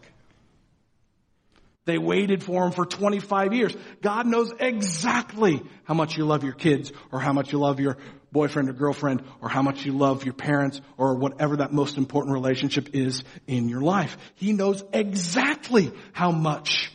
They 1.86 1.98
waited 1.98 2.42
for 2.42 2.64
him 2.64 2.72
for 2.72 2.84
25 2.84 3.54
years. 3.54 3.74
God 4.02 4.26
knows 4.26 4.52
exactly 4.58 5.62
how 5.84 5.94
much 5.94 6.16
you 6.16 6.24
love 6.24 6.42
your 6.42 6.52
kids 6.52 6.92
or 7.12 7.20
how 7.20 7.32
much 7.32 7.52
you 7.52 7.60
love 7.60 7.78
your 7.78 7.96
boyfriend 8.36 8.68
or 8.68 8.74
girlfriend 8.74 9.22
or 9.40 9.48
how 9.48 9.62
much 9.62 9.86
you 9.86 9.92
love 9.92 10.24
your 10.24 10.34
parents 10.34 10.82
or 10.98 11.14
whatever 11.14 11.56
that 11.56 11.72
most 11.72 11.96
important 11.96 12.34
relationship 12.34 12.90
is 12.94 13.24
in 13.46 13.70
your 13.70 13.80
life. 13.80 14.18
He 14.34 14.52
knows 14.52 14.84
exactly 14.92 15.90
how 16.12 16.32
much 16.32 16.92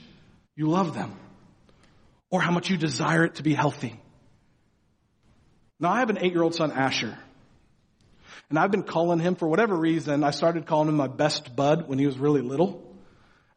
you 0.55 0.67
love 0.67 0.93
them 0.93 1.11
or 2.29 2.41
how 2.41 2.51
much 2.51 2.69
you 2.69 2.77
desire 2.77 3.25
it 3.25 3.35
to 3.35 3.43
be 3.43 3.55
healthy. 3.55 3.99
Now 5.79 5.89
I 5.89 5.99
have 6.01 6.11
an 6.11 6.19
eight 6.19 6.31
year 6.31 6.43
old 6.43 6.53
son, 6.53 6.71
Asher. 6.71 7.17
And 8.49 8.59
I've 8.59 8.69
been 8.69 8.83
calling 8.83 9.19
him 9.19 9.33
for 9.33 9.47
whatever 9.47 9.75
reason. 9.75 10.23
I 10.23 10.29
started 10.29 10.67
calling 10.67 10.89
him 10.89 10.95
my 10.95 11.07
best 11.07 11.55
bud 11.55 11.87
when 11.87 11.97
he 11.97 12.05
was 12.05 12.19
really 12.19 12.41
little. 12.41 12.90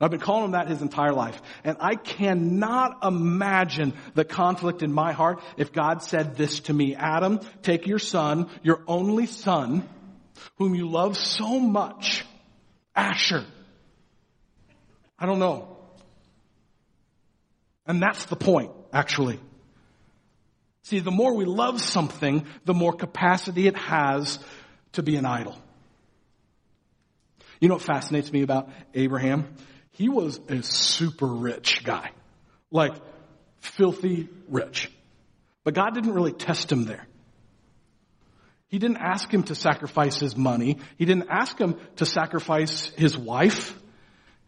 I've 0.05 0.11
been 0.11 0.21
calling 0.21 0.45
him 0.45 0.51
that 0.51 0.69
his 0.69 0.83
entire 0.83 1.15
life. 1.15 1.41
And 1.65 1.79
I 1.81 1.95
cannot 1.95 3.03
imagine 3.03 3.95
the 4.15 4.27
conflict 4.27 4.83
in 4.83 4.93
my 4.93 5.13
heart 5.13 5.41
if 5.57 5.73
God 5.73 6.03
said 6.03 6.37
this 6.37 6.61
to 6.61 6.75
me, 6.75 6.95
Adam, 6.95 7.41
take 7.63 7.87
your 7.87 7.99
son, 7.99 8.51
your 8.63 8.83
only 8.87 9.25
son, 9.25 9.89
whom 10.59 10.75
you 10.75 10.91
love 10.91 11.17
so 11.17 11.59
much, 11.59 12.27
Asher. 12.95 13.47
I 15.19 15.25
don't 15.25 15.39
know. 15.39 15.79
And 17.87 18.03
that's 18.03 18.27
the 18.27 18.37
point, 18.37 18.73
actually. 18.93 19.41
See, 20.83 20.99
the 20.99 21.11
more 21.11 21.35
we 21.35 21.47
love 21.47 21.81
something, 21.81 22.47
the 22.67 22.75
more 22.75 22.93
capacity 22.93 23.69
it 23.69 23.77
has 23.77 24.39
to 24.93 25.03
be 25.03 25.17
an 25.17 25.25
idol. 25.25 25.57
You 27.59 27.69
know 27.69 27.77
what 27.77 27.83
fascinates 27.83 28.31
me 28.31 28.43
about 28.43 28.69
Abraham? 28.93 29.57
He 29.95 30.09
was 30.09 30.41
a 30.49 30.63
super 30.63 31.27
rich 31.27 31.83
guy. 31.85 32.11
Like, 32.71 32.95
filthy 33.61 34.29
rich. 34.49 34.91
But 35.63 35.75
God 35.75 35.95
didn't 35.95 36.13
really 36.13 36.33
test 36.33 36.71
him 36.71 36.85
there. 36.85 37.07
He 38.69 38.79
didn't 38.79 38.99
ask 38.99 39.33
him 39.33 39.45
to 39.45 39.55
sacrifice 39.55 40.19
his 40.19 40.37
money. 40.37 40.79
He 40.99 41.05
didn't 41.05 41.29
ask 41.31 41.57
him 41.59 41.77
to 41.97 42.07
sacrifice 42.07 42.87
his 42.97 43.17
wife. 43.17 43.81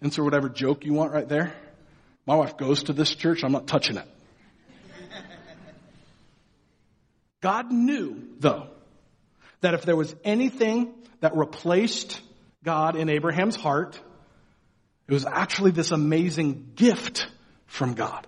Insert 0.03 0.25
whatever 0.25 0.49
joke 0.49 0.85
you 0.85 0.93
want 0.93 1.12
right 1.12 1.29
there. 1.29 1.55
My 2.26 2.35
wife 2.35 2.57
goes 2.57 2.85
to 2.85 2.93
this 2.93 3.15
church, 3.15 3.45
I'm 3.45 3.53
not 3.53 3.69
touching 3.69 3.97
it. 3.97 4.09
God 7.41 7.71
knew, 7.71 8.21
though, 8.41 8.67
that 9.61 9.75
if 9.75 9.83
there 9.83 9.95
was 9.95 10.12
anything 10.25 10.93
that 11.21 11.37
replaced 11.37 12.21
God 12.65 12.97
in 12.97 13.09
Abraham's 13.09 13.55
heart, 13.55 14.00
it 15.09 15.13
was 15.13 15.27
actually 15.27 15.71
this 15.71 15.91
amazing 15.93 16.73
gift 16.75 17.29
from 17.67 17.95
God. 17.95 18.27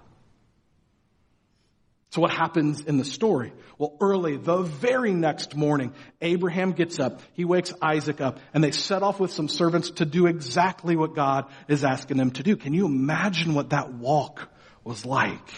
So 2.10 2.22
what 2.22 2.30
happens 2.30 2.80
in 2.80 2.96
the 2.96 3.04
story? 3.04 3.52
Well, 3.76 3.94
early, 4.00 4.38
the 4.38 4.62
very 4.62 5.12
next 5.12 5.54
morning, 5.54 5.92
Abraham 6.22 6.72
gets 6.72 6.98
up, 6.98 7.20
he 7.34 7.44
wakes 7.44 7.72
Isaac 7.82 8.20
up, 8.20 8.40
and 8.54 8.64
they 8.64 8.70
set 8.70 9.02
off 9.02 9.20
with 9.20 9.30
some 9.30 9.48
servants 9.48 9.90
to 9.92 10.06
do 10.06 10.26
exactly 10.26 10.96
what 10.96 11.14
God 11.14 11.46
is 11.68 11.84
asking 11.84 12.16
them 12.16 12.30
to 12.32 12.42
do. 12.42 12.56
Can 12.56 12.72
you 12.72 12.86
imagine 12.86 13.54
what 13.54 13.70
that 13.70 13.92
walk 13.92 14.48
was 14.84 15.04
like? 15.04 15.52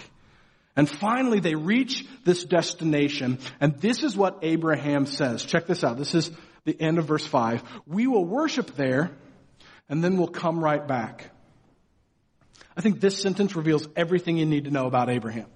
And 0.75 0.89
finally, 0.89 1.41
they 1.41 1.55
reach 1.55 2.07
this 2.25 2.45
destination, 2.45 3.39
and 3.61 3.77
this 3.81 4.03
is 4.03 4.17
what 4.17 4.39
Abraham 4.43 5.07
says. 5.07 5.45
Check 5.45 5.67
this 5.67 5.85
out. 5.85 5.99
This 5.99 6.15
is 6.15 6.33
the 6.65 6.79
end 6.81 6.99
of 6.99 7.07
verse 7.07 7.27
5. 7.27 7.63
We 7.87 8.07
will 8.07 8.25
worship 8.25 8.75
there, 8.75 9.13
and 9.91 10.03
then 10.03 10.17
we'll 10.17 10.29
come 10.29 10.65
right 10.65 10.87
back. 10.87 11.31
I 12.77 12.81
think 12.81 13.01
this 13.01 13.21
sentence 13.21 13.55
reveals 13.57 13.87
everything 13.97 14.39
you 14.39 14.47
need 14.47 14.65
to 14.65 14.71
know 14.71 14.87
about 14.87 15.11
Abraham. 15.11 15.47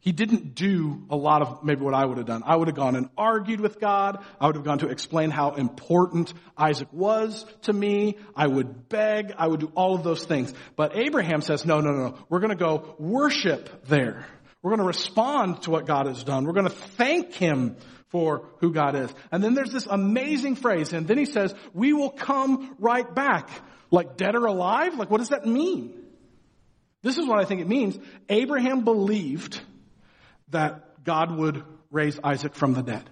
He 0.00 0.12
didn't 0.12 0.54
do 0.54 1.04
a 1.08 1.16
lot 1.16 1.40
of 1.40 1.64
maybe 1.64 1.80
what 1.80 1.94
I 1.94 2.04
would 2.04 2.18
have 2.18 2.26
done. 2.26 2.42
I 2.44 2.54
would 2.54 2.68
have 2.68 2.76
gone 2.76 2.94
and 2.94 3.08
argued 3.16 3.60
with 3.60 3.80
God. 3.80 4.22
I 4.38 4.46
would 4.46 4.56
have 4.56 4.64
gone 4.64 4.80
to 4.80 4.88
explain 4.88 5.30
how 5.30 5.52
important 5.52 6.34
Isaac 6.58 6.88
was 6.92 7.46
to 7.62 7.72
me. 7.72 8.18
I 8.36 8.46
would 8.46 8.90
beg. 8.90 9.32
I 9.38 9.46
would 9.46 9.60
do 9.60 9.72
all 9.74 9.94
of 9.94 10.04
those 10.04 10.22
things. 10.22 10.52
But 10.76 10.94
Abraham 10.94 11.40
says, 11.40 11.64
no, 11.64 11.80
no, 11.80 11.92
no. 11.92 12.18
We're 12.28 12.40
going 12.40 12.50
to 12.50 12.54
go 12.54 12.96
worship 12.98 13.86
there. 13.86 14.26
We're 14.60 14.72
going 14.72 14.80
to 14.80 14.86
respond 14.86 15.62
to 15.62 15.70
what 15.70 15.86
God 15.86 16.06
has 16.06 16.22
done. 16.22 16.44
We're 16.44 16.52
going 16.52 16.68
to 16.68 16.74
thank 16.74 17.32
Him 17.32 17.76
for 18.14 18.44
who 18.58 18.72
God 18.72 18.94
is. 18.94 19.12
And 19.32 19.42
then 19.42 19.54
there's 19.54 19.72
this 19.72 19.88
amazing 19.90 20.54
phrase, 20.54 20.92
and 20.92 21.08
then 21.08 21.18
he 21.18 21.24
says, 21.24 21.52
we 21.72 21.92
will 21.92 22.10
come 22.10 22.76
right 22.78 23.12
back. 23.12 23.50
Like 23.90 24.16
dead 24.16 24.36
or 24.36 24.46
alive? 24.46 24.94
Like 24.94 25.10
what 25.10 25.18
does 25.18 25.30
that 25.30 25.46
mean? 25.46 26.00
This 27.02 27.18
is 27.18 27.26
what 27.26 27.40
I 27.40 27.44
think 27.44 27.60
it 27.60 27.66
means. 27.66 27.98
Abraham 28.28 28.84
believed 28.84 29.60
that 30.50 31.02
God 31.02 31.36
would 31.36 31.64
raise 31.90 32.16
Isaac 32.22 32.54
from 32.54 32.74
the 32.74 32.82
dead. 32.84 33.10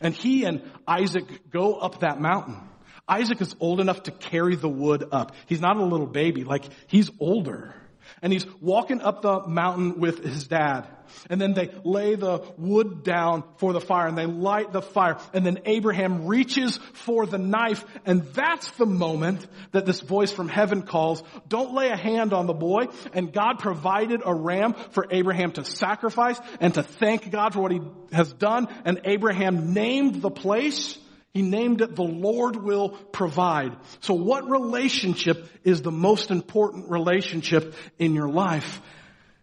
And 0.00 0.14
he 0.14 0.44
and 0.44 0.62
Isaac 0.86 1.50
go 1.50 1.74
up 1.74 1.98
that 2.00 2.20
mountain. 2.20 2.60
Isaac 3.08 3.40
is 3.40 3.56
old 3.58 3.80
enough 3.80 4.04
to 4.04 4.12
carry 4.12 4.54
the 4.54 4.68
wood 4.68 5.08
up. 5.10 5.34
He's 5.46 5.60
not 5.60 5.78
a 5.78 5.84
little 5.84 6.06
baby, 6.06 6.44
like 6.44 6.62
he's 6.86 7.10
older 7.18 7.74
and 8.22 8.32
he's 8.32 8.46
walking 8.60 9.00
up 9.00 9.22
the 9.22 9.46
mountain 9.46 10.00
with 10.00 10.24
his 10.24 10.46
dad. 10.46 10.88
And 11.30 11.40
then 11.40 11.54
they 11.54 11.70
lay 11.84 12.14
the 12.14 12.42
wood 12.56 13.02
down 13.02 13.44
for 13.58 13.72
the 13.72 13.80
fire 13.80 14.06
and 14.06 14.16
they 14.16 14.26
light 14.26 14.72
the 14.72 14.82
fire. 14.82 15.18
And 15.32 15.44
then 15.44 15.60
Abraham 15.64 16.26
reaches 16.26 16.78
for 16.92 17.26
the 17.26 17.38
knife. 17.38 17.84
And 18.04 18.22
that's 18.34 18.70
the 18.72 18.86
moment 18.86 19.46
that 19.72 19.86
this 19.86 20.00
voice 20.00 20.32
from 20.32 20.48
heaven 20.48 20.82
calls, 20.82 21.22
don't 21.48 21.74
lay 21.74 21.88
a 21.88 21.96
hand 21.96 22.32
on 22.32 22.46
the 22.46 22.54
boy. 22.54 22.86
And 23.12 23.32
God 23.32 23.58
provided 23.58 24.22
a 24.24 24.34
ram 24.34 24.74
for 24.90 25.06
Abraham 25.10 25.52
to 25.52 25.64
sacrifice 25.64 26.38
and 26.60 26.74
to 26.74 26.82
thank 26.82 27.30
God 27.30 27.54
for 27.54 27.60
what 27.60 27.72
he 27.72 27.80
has 28.12 28.32
done. 28.32 28.68
And 28.84 29.00
Abraham 29.04 29.72
named 29.72 30.20
the 30.20 30.30
place 30.30 30.98
he 31.34 31.42
named 31.42 31.80
it 31.80 31.96
the 31.96 32.02
Lord 32.02 32.56
will 32.56 32.90
provide. 32.90 33.76
So 34.00 34.14
what 34.14 34.48
relationship 34.48 35.48
is 35.64 35.82
the 35.82 35.90
most 35.90 36.30
important 36.30 36.88
relationship 36.88 37.74
in 37.98 38.14
your 38.14 38.28
life? 38.28 38.80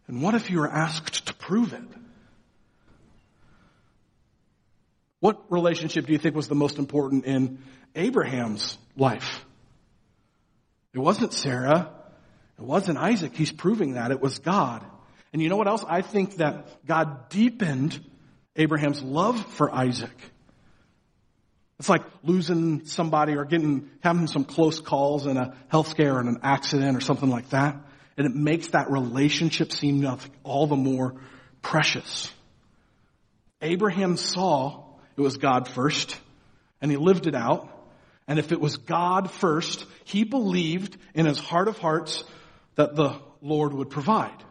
And 0.07 0.23
what 0.23 0.33
if 0.33 0.49
you 0.49 0.59
were 0.59 0.71
asked 0.71 1.27
to 1.27 1.33
prove 1.33 1.73
it? 1.73 1.83
What 5.19 5.51
relationship 5.51 6.05
do 6.07 6.13
you 6.13 6.17
think 6.17 6.33
was 6.33 6.47
the 6.47 6.55
most 6.55 6.79
important 6.79 7.25
in 7.25 7.59
Abraham's 7.93 8.77
life? 8.95 9.45
It 10.93 10.99
wasn't 10.99 11.33
Sarah. 11.33 11.91
It 12.57 12.63
wasn't 12.63 12.99
Isaac. 12.99 13.35
He's 13.35 13.51
proving 13.51 13.93
that. 13.93 14.11
It 14.11 14.21
was 14.21 14.39
God. 14.39 14.83
And 15.33 15.41
you 15.41 15.49
know 15.49 15.57
what 15.57 15.67
else? 15.67 15.83
I 15.87 16.01
think 16.01 16.37
that 16.37 16.85
God 16.85 17.29
deepened 17.29 17.99
Abraham's 18.55 19.01
love 19.01 19.45
for 19.53 19.73
Isaac. 19.73 20.15
It's 21.81 21.89
like 21.89 22.03
losing 22.21 22.85
somebody 22.85 23.33
or 23.33 23.43
getting, 23.43 23.89
having 24.03 24.27
some 24.27 24.45
close 24.45 24.79
calls 24.79 25.25
in 25.25 25.35
a 25.35 25.55
health 25.67 25.87
scare 25.87 26.17
or 26.17 26.19
an 26.19 26.37
accident 26.43 26.95
or 26.95 27.01
something 27.01 27.27
like 27.27 27.49
that. 27.49 27.75
And 28.15 28.27
it 28.27 28.35
makes 28.35 28.67
that 28.67 28.91
relationship 28.91 29.71
seem 29.71 30.07
all 30.43 30.67
the 30.67 30.75
more 30.75 31.15
precious. 31.63 32.31
Abraham 33.63 34.15
saw 34.15 34.83
it 35.17 35.21
was 35.21 35.37
God 35.37 35.67
first 35.67 36.19
and 36.83 36.91
he 36.91 36.97
lived 36.97 37.25
it 37.25 37.33
out. 37.33 37.67
And 38.27 38.37
if 38.37 38.51
it 38.51 38.61
was 38.61 38.77
God 38.77 39.31
first, 39.31 39.83
he 40.03 40.23
believed 40.23 40.95
in 41.15 41.25
his 41.25 41.39
heart 41.39 41.67
of 41.67 41.79
hearts 41.79 42.23
that 42.75 42.95
the 42.95 43.15
Lord 43.41 43.73
would 43.73 43.89
provide. 43.89 44.43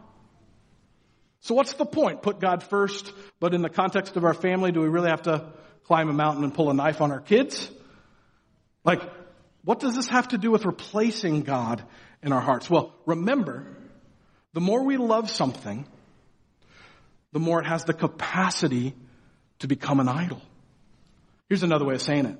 So 1.39 1.55
what's 1.55 1.71
the 1.75 1.85
point? 1.85 2.23
Put 2.23 2.41
God 2.41 2.61
first, 2.61 3.09
but 3.39 3.53
in 3.53 3.61
the 3.61 3.69
context 3.69 4.17
of 4.17 4.25
our 4.25 4.33
family, 4.33 4.73
do 4.73 4.81
we 4.81 4.89
really 4.89 5.11
have 5.11 5.21
to 5.21 5.53
climb 5.91 6.07
a 6.07 6.13
mountain 6.13 6.45
and 6.45 6.53
pull 6.53 6.69
a 6.69 6.73
knife 6.73 7.01
on 7.01 7.11
our 7.11 7.19
kids? 7.19 7.69
Like, 8.85 9.01
what 9.65 9.81
does 9.81 9.93
this 9.93 10.07
have 10.07 10.29
to 10.29 10.37
do 10.37 10.49
with 10.49 10.63
replacing 10.63 11.41
God 11.41 11.83
in 12.23 12.31
our 12.31 12.39
hearts? 12.39 12.69
Well, 12.69 12.95
remember, 13.05 13.67
the 14.53 14.61
more 14.61 14.85
we 14.85 14.95
love 14.95 15.29
something, 15.29 15.85
the 17.33 17.39
more 17.39 17.59
it 17.59 17.65
has 17.65 17.83
the 17.83 17.93
capacity 17.93 18.93
to 19.59 19.67
become 19.67 19.99
an 19.99 20.07
idol. 20.07 20.41
Here's 21.49 21.63
another 21.63 21.83
way 21.83 21.95
of 21.95 22.01
saying 22.01 22.25
it. 22.25 22.37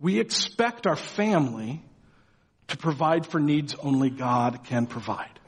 We 0.00 0.18
expect 0.18 0.86
our 0.86 0.96
family 0.96 1.82
to 2.68 2.78
provide 2.78 3.26
for 3.26 3.40
needs 3.40 3.74
only 3.74 4.08
God 4.08 4.64
can 4.64 4.86
provide. 4.86 5.38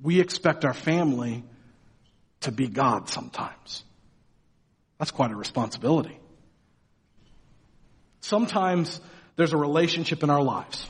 We 0.00 0.18
expect 0.18 0.64
our 0.64 0.74
family 0.74 1.44
to 2.40 2.50
be 2.50 2.66
God 2.66 3.08
sometimes. 3.08 3.84
That's 5.02 5.10
quite 5.10 5.32
a 5.32 5.34
responsibility. 5.34 6.16
Sometimes 8.20 9.00
there's 9.34 9.52
a 9.52 9.56
relationship 9.56 10.22
in 10.22 10.30
our 10.30 10.40
lives. 10.40 10.88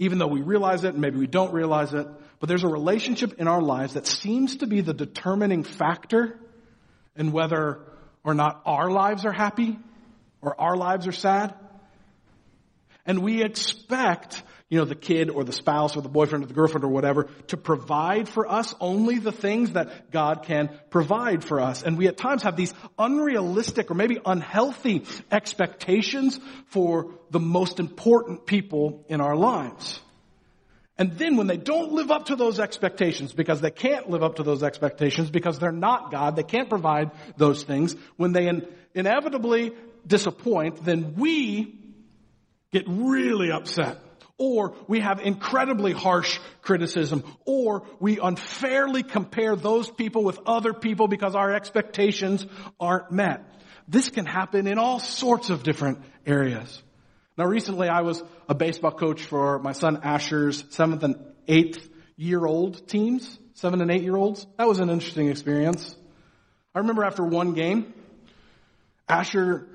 Even 0.00 0.18
though 0.18 0.26
we 0.26 0.40
realize 0.42 0.82
it, 0.82 0.96
maybe 0.96 1.16
we 1.16 1.28
don't 1.28 1.52
realize 1.52 1.94
it, 1.94 2.08
but 2.40 2.48
there's 2.48 2.64
a 2.64 2.68
relationship 2.68 3.34
in 3.38 3.46
our 3.46 3.62
lives 3.62 3.94
that 3.94 4.08
seems 4.08 4.56
to 4.56 4.66
be 4.66 4.80
the 4.80 4.92
determining 4.92 5.62
factor 5.62 6.40
in 7.14 7.30
whether 7.30 7.82
or 8.24 8.34
not 8.34 8.62
our 8.66 8.90
lives 8.90 9.24
are 9.24 9.32
happy 9.32 9.78
or 10.40 10.60
our 10.60 10.76
lives 10.76 11.06
are 11.06 11.12
sad. 11.12 11.54
And 13.06 13.22
we 13.22 13.44
expect, 13.44 14.42
you 14.72 14.78
know, 14.78 14.86
the 14.86 14.94
kid 14.94 15.28
or 15.28 15.44
the 15.44 15.52
spouse 15.52 15.96
or 15.96 16.00
the 16.00 16.08
boyfriend 16.08 16.44
or 16.44 16.46
the 16.46 16.54
girlfriend 16.54 16.82
or 16.82 16.88
whatever 16.88 17.24
to 17.48 17.58
provide 17.58 18.26
for 18.26 18.50
us 18.50 18.74
only 18.80 19.18
the 19.18 19.30
things 19.30 19.72
that 19.72 20.10
God 20.10 20.44
can 20.44 20.70
provide 20.88 21.44
for 21.44 21.60
us. 21.60 21.82
And 21.82 21.98
we 21.98 22.08
at 22.08 22.16
times 22.16 22.44
have 22.44 22.56
these 22.56 22.72
unrealistic 22.98 23.90
or 23.90 23.94
maybe 23.94 24.18
unhealthy 24.24 25.04
expectations 25.30 26.40
for 26.68 27.12
the 27.30 27.38
most 27.38 27.80
important 27.80 28.46
people 28.46 29.04
in 29.10 29.20
our 29.20 29.36
lives. 29.36 30.00
And 30.96 31.18
then 31.18 31.36
when 31.36 31.48
they 31.48 31.58
don't 31.58 31.92
live 31.92 32.10
up 32.10 32.26
to 32.26 32.36
those 32.36 32.58
expectations, 32.58 33.34
because 33.34 33.60
they 33.60 33.70
can't 33.70 34.08
live 34.08 34.22
up 34.22 34.36
to 34.36 34.42
those 34.42 34.62
expectations, 34.62 35.28
because 35.28 35.58
they're 35.58 35.70
not 35.70 36.10
God, 36.10 36.34
they 36.34 36.44
can't 36.44 36.70
provide 36.70 37.10
those 37.36 37.62
things, 37.62 37.94
when 38.16 38.32
they 38.32 38.48
in, 38.48 38.66
inevitably 38.94 39.72
disappoint, 40.06 40.82
then 40.82 41.14
we 41.16 41.78
get 42.72 42.84
really 42.86 43.52
upset. 43.52 43.98
Or 44.42 44.74
we 44.88 44.98
have 44.98 45.20
incredibly 45.20 45.92
harsh 45.92 46.40
criticism. 46.62 47.22
Or 47.44 47.84
we 48.00 48.18
unfairly 48.18 49.04
compare 49.04 49.54
those 49.54 49.88
people 49.88 50.24
with 50.24 50.40
other 50.46 50.72
people 50.74 51.06
because 51.06 51.36
our 51.36 51.54
expectations 51.54 52.44
aren't 52.80 53.12
met. 53.12 53.48
This 53.86 54.08
can 54.08 54.26
happen 54.26 54.66
in 54.66 54.78
all 54.78 54.98
sorts 54.98 55.48
of 55.50 55.62
different 55.62 56.00
areas. 56.26 56.82
Now 57.38 57.44
recently 57.44 57.88
I 57.88 58.00
was 58.00 58.20
a 58.48 58.54
baseball 58.56 58.90
coach 58.90 59.22
for 59.22 59.60
my 59.60 59.70
son 59.70 60.00
Asher's 60.02 60.64
seventh 60.70 61.04
and 61.04 61.14
eighth 61.46 61.88
year 62.16 62.44
old 62.44 62.88
teams, 62.88 63.38
seven 63.54 63.80
and 63.80 63.92
eight 63.92 64.02
year 64.02 64.16
olds. 64.16 64.44
That 64.58 64.66
was 64.66 64.80
an 64.80 64.90
interesting 64.90 65.28
experience. 65.28 65.94
I 66.74 66.80
remember 66.80 67.04
after 67.04 67.22
one 67.22 67.52
game, 67.54 67.94
Asher 69.08 69.68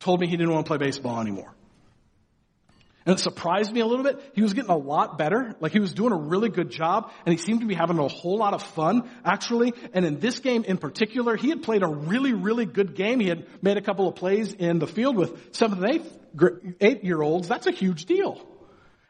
told 0.00 0.20
me 0.20 0.26
he 0.26 0.36
didn't 0.36 0.52
want 0.52 0.66
to 0.66 0.68
play 0.68 0.76
baseball 0.76 1.18
anymore. 1.18 1.54
And 3.06 3.14
it 3.18 3.22
surprised 3.22 3.72
me 3.72 3.80
a 3.80 3.86
little 3.86 4.04
bit. 4.04 4.20
He 4.34 4.42
was 4.42 4.52
getting 4.52 4.70
a 4.70 4.76
lot 4.76 5.16
better. 5.16 5.56
Like 5.58 5.72
he 5.72 5.80
was 5.80 5.94
doing 5.94 6.12
a 6.12 6.16
really 6.16 6.50
good 6.50 6.70
job 6.70 7.10
and 7.24 7.32
he 7.32 7.42
seemed 7.42 7.60
to 7.60 7.66
be 7.66 7.74
having 7.74 7.98
a 7.98 8.08
whole 8.08 8.36
lot 8.36 8.52
of 8.52 8.62
fun 8.62 9.08
actually. 9.24 9.72
And 9.94 10.04
in 10.04 10.20
this 10.20 10.40
game 10.40 10.64
in 10.64 10.76
particular, 10.76 11.34
he 11.34 11.48
had 11.48 11.62
played 11.62 11.82
a 11.82 11.88
really, 11.88 12.34
really 12.34 12.66
good 12.66 12.94
game. 12.94 13.18
He 13.18 13.28
had 13.28 13.46
made 13.62 13.78
a 13.78 13.80
couple 13.80 14.06
of 14.06 14.16
plays 14.16 14.52
in 14.52 14.78
the 14.78 14.86
field 14.86 15.16
with 15.16 15.54
seventh 15.54 15.82
and 15.82 15.94
eighth, 15.94 16.18
eight 16.80 17.02
year 17.02 17.22
olds. 17.22 17.48
That's 17.48 17.66
a 17.66 17.72
huge 17.72 18.04
deal. 18.04 18.46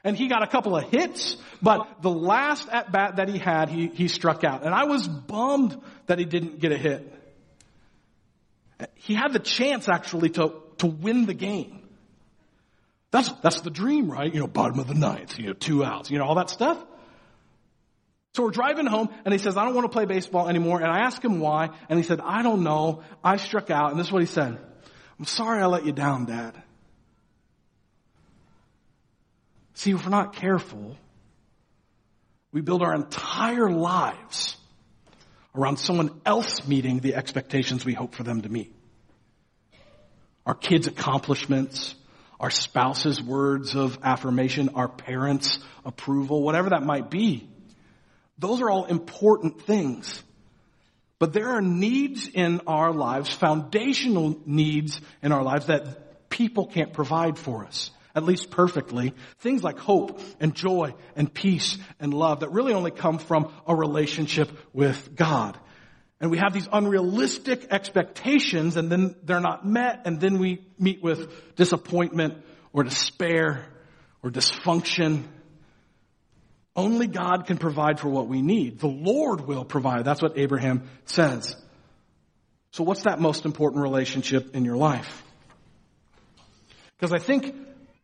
And 0.04 0.16
he 0.16 0.28
got 0.28 0.42
a 0.42 0.46
couple 0.46 0.76
of 0.76 0.84
hits, 0.84 1.36
but 1.60 2.00
the 2.00 2.10
last 2.10 2.68
at 2.70 2.90
bat 2.90 3.16
that 3.16 3.28
he 3.28 3.38
had, 3.38 3.68
he, 3.68 3.88
he 3.88 4.08
struck 4.08 4.44
out. 4.44 4.64
And 4.64 4.72
I 4.72 4.84
was 4.84 5.06
bummed 5.06 5.78
that 6.06 6.18
he 6.18 6.24
didn't 6.24 6.58
get 6.58 6.72
a 6.72 6.78
hit. 6.78 7.12
He 8.94 9.14
had 9.14 9.34
the 9.34 9.40
chance 9.40 9.88
actually 9.90 10.30
to, 10.30 10.54
to 10.78 10.86
win 10.86 11.26
the 11.26 11.34
game. 11.34 11.79
That's, 13.10 13.30
that's 13.42 13.60
the 13.62 13.70
dream, 13.70 14.10
right? 14.10 14.32
You 14.32 14.40
know, 14.40 14.46
bottom 14.46 14.78
of 14.78 14.86
the 14.86 14.94
ninth, 14.94 15.38
you 15.38 15.48
know, 15.48 15.52
two 15.52 15.84
outs, 15.84 16.10
you 16.10 16.18
know, 16.18 16.24
all 16.24 16.36
that 16.36 16.50
stuff. 16.50 16.78
So 18.34 18.44
we're 18.44 18.50
driving 18.50 18.86
home 18.86 19.08
and 19.24 19.32
he 19.32 19.38
says, 19.38 19.56
I 19.56 19.64
don't 19.64 19.74
want 19.74 19.86
to 19.86 19.92
play 19.92 20.04
baseball 20.04 20.48
anymore. 20.48 20.80
And 20.80 20.88
I 20.88 21.00
asked 21.00 21.24
him 21.24 21.40
why. 21.40 21.70
And 21.88 21.98
he 21.98 22.04
said, 22.04 22.20
I 22.20 22.42
don't 22.42 22.62
know. 22.62 23.02
I 23.24 23.36
struck 23.38 23.70
out. 23.70 23.90
And 23.90 23.98
this 23.98 24.06
is 24.06 24.12
what 24.12 24.22
he 24.22 24.26
said. 24.26 24.58
I'm 25.18 25.24
sorry 25.24 25.60
I 25.60 25.66
let 25.66 25.84
you 25.84 25.92
down, 25.92 26.26
dad. 26.26 26.54
See, 29.74 29.90
if 29.90 30.04
we're 30.04 30.10
not 30.10 30.34
careful, 30.34 30.96
we 32.52 32.60
build 32.60 32.82
our 32.82 32.94
entire 32.94 33.70
lives 33.70 34.56
around 35.54 35.78
someone 35.78 36.20
else 36.24 36.66
meeting 36.68 37.00
the 37.00 37.16
expectations 37.16 37.84
we 37.84 37.94
hope 37.94 38.14
for 38.14 38.22
them 38.22 38.42
to 38.42 38.48
meet. 38.48 38.74
Our 40.46 40.54
kids' 40.54 40.86
accomplishments, 40.86 41.94
our 42.40 42.50
spouse's 42.50 43.22
words 43.22 43.76
of 43.76 43.98
affirmation, 44.02 44.70
our 44.70 44.88
parents' 44.88 45.58
approval, 45.84 46.42
whatever 46.42 46.70
that 46.70 46.82
might 46.82 47.10
be. 47.10 47.46
Those 48.38 48.62
are 48.62 48.70
all 48.70 48.86
important 48.86 49.62
things. 49.62 50.22
But 51.18 51.34
there 51.34 51.48
are 51.48 51.60
needs 51.60 52.26
in 52.26 52.62
our 52.66 52.92
lives, 52.92 53.28
foundational 53.30 54.40
needs 54.46 55.02
in 55.22 55.32
our 55.32 55.42
lives 55.42 55.66
that 55.66 56.30
people 56.30 56.66
can't 56.66 56.94
provide 56.94 57.38
for 57.38 57.66
us, 57.66 57.90
at 58.14 58.24
least 58.24 58.50
perfectly. 58.50 59.12
Things 59.40 59.62
like 59.62 59.78
hope 59.78 60.18
and 60.40 60.54
joy 60.54 60.94
and 61.14 61.32
peace 61.32 61.76
and 62.00 62.14
love 62.14 62.40
that 62.40 62.52
really 62.52 62.72
only 62.72 62.90
come 62.90 63.18
from 63.18 63.52
a 63.66 63.76
relationship 63.76 64.50
with 64.72 65.14
God. 65.14 65.58
And 66.20 66.30
we 66.30 66.38
have 66.38 66.52
these 66.52 66.68
unrealistic 66.70 67.68
expectations 67.70 68.76
and 68.76 68.90
then 68.90 69.16
they're 69.22 69.40
not 69.40 69.66
met 69.66 70.02
and 70.04 70.20
then 70.20 70.38
we 70.38 70.62
meet 70.78 71.02
with 71.02 71.56
disappointment 71.56 72.34
or 72.72 72.84
despair 72.84 73.66
or 74.22 74.30
dysfunction. 74.30 75.24
Only 76.76 77.06
God 77.06 77.46
can 77.46 77.56
provide 77.56 77.98
for 77.98 78.08
what 78.08 78.28
we 78.28 78.42
need. 78.42 78.78
The 78.80 78.86
Lord 78.86 79.46
will 79.46 79.64
provide. 79.64 80.04
That's 80.04 80.20
what 80.20 80.38
Abraham 80.38 80.88
says. 81.06 81.56
So 82.72 82.84
what's 82.84 83.02
that 83.02 83.18
most 83.18 83.46
important 83.46 83.82
relationship 83.82 84.54
in 84.54 84.64
your 84.64 84.76
life? 84.76 85.22
Because 86.98 87.12
I 87.14 87.18
think 87.18 87.54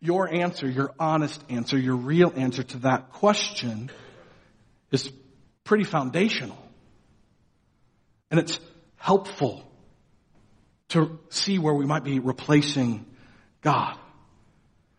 your 0.00 0.32
answer, 0.32 0.68
your 0.68 0.92
honest 0.98 1.42
answer, 1.50 1.78
your 1.78 1.96
real 1.96 2.32
answer 2.34 2.62
to 2.62 2.78
that 2.78 3.12
question 3.12 3.90
is 4.90 5.12
pretty 5.64 5.84
foundational. 5.84 6.65
And 8.30 8.40
it's 8.40 8.58
helpful 8.96 9.62
to 10.88 11.18
see 11.30 11.58
where 11.58 11.74
we 11.74 11.86
might 11.86 12.04
be 12.04 12.18
replacing 12.18 13.04
God. 13.60 13.98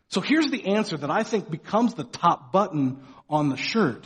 So 0.10 0.22
here's 0.22 0.50
the 0.50 0.68
answer 0.68 0.98
that 0.98 1.12
I 1.12 1.24
think 1.24 1.50
becomes 1.50 1.94
the 1.94 2.04
top 2.04 2.52
button 2.52 3.04
on 3.30 3.50
the 3.50 3.58
shirt 3.58 4.06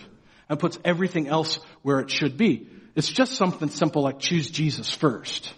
and 0.49 0.60
puts 0.60 0.79
everything 0.84 1.27
else 1.27 1.60
where 1.81 1.99
it 1.99 2.10
should 2.10 2.38
be. 2.38 2.67
It's 2.95 3.07
just 3.07 3.34
something 3.34 3.69
simple 3.69 4.01
like 4.01 4.19
choose 4.19 4.49
Jesus 4.49 4.89
first. 4.91 5.53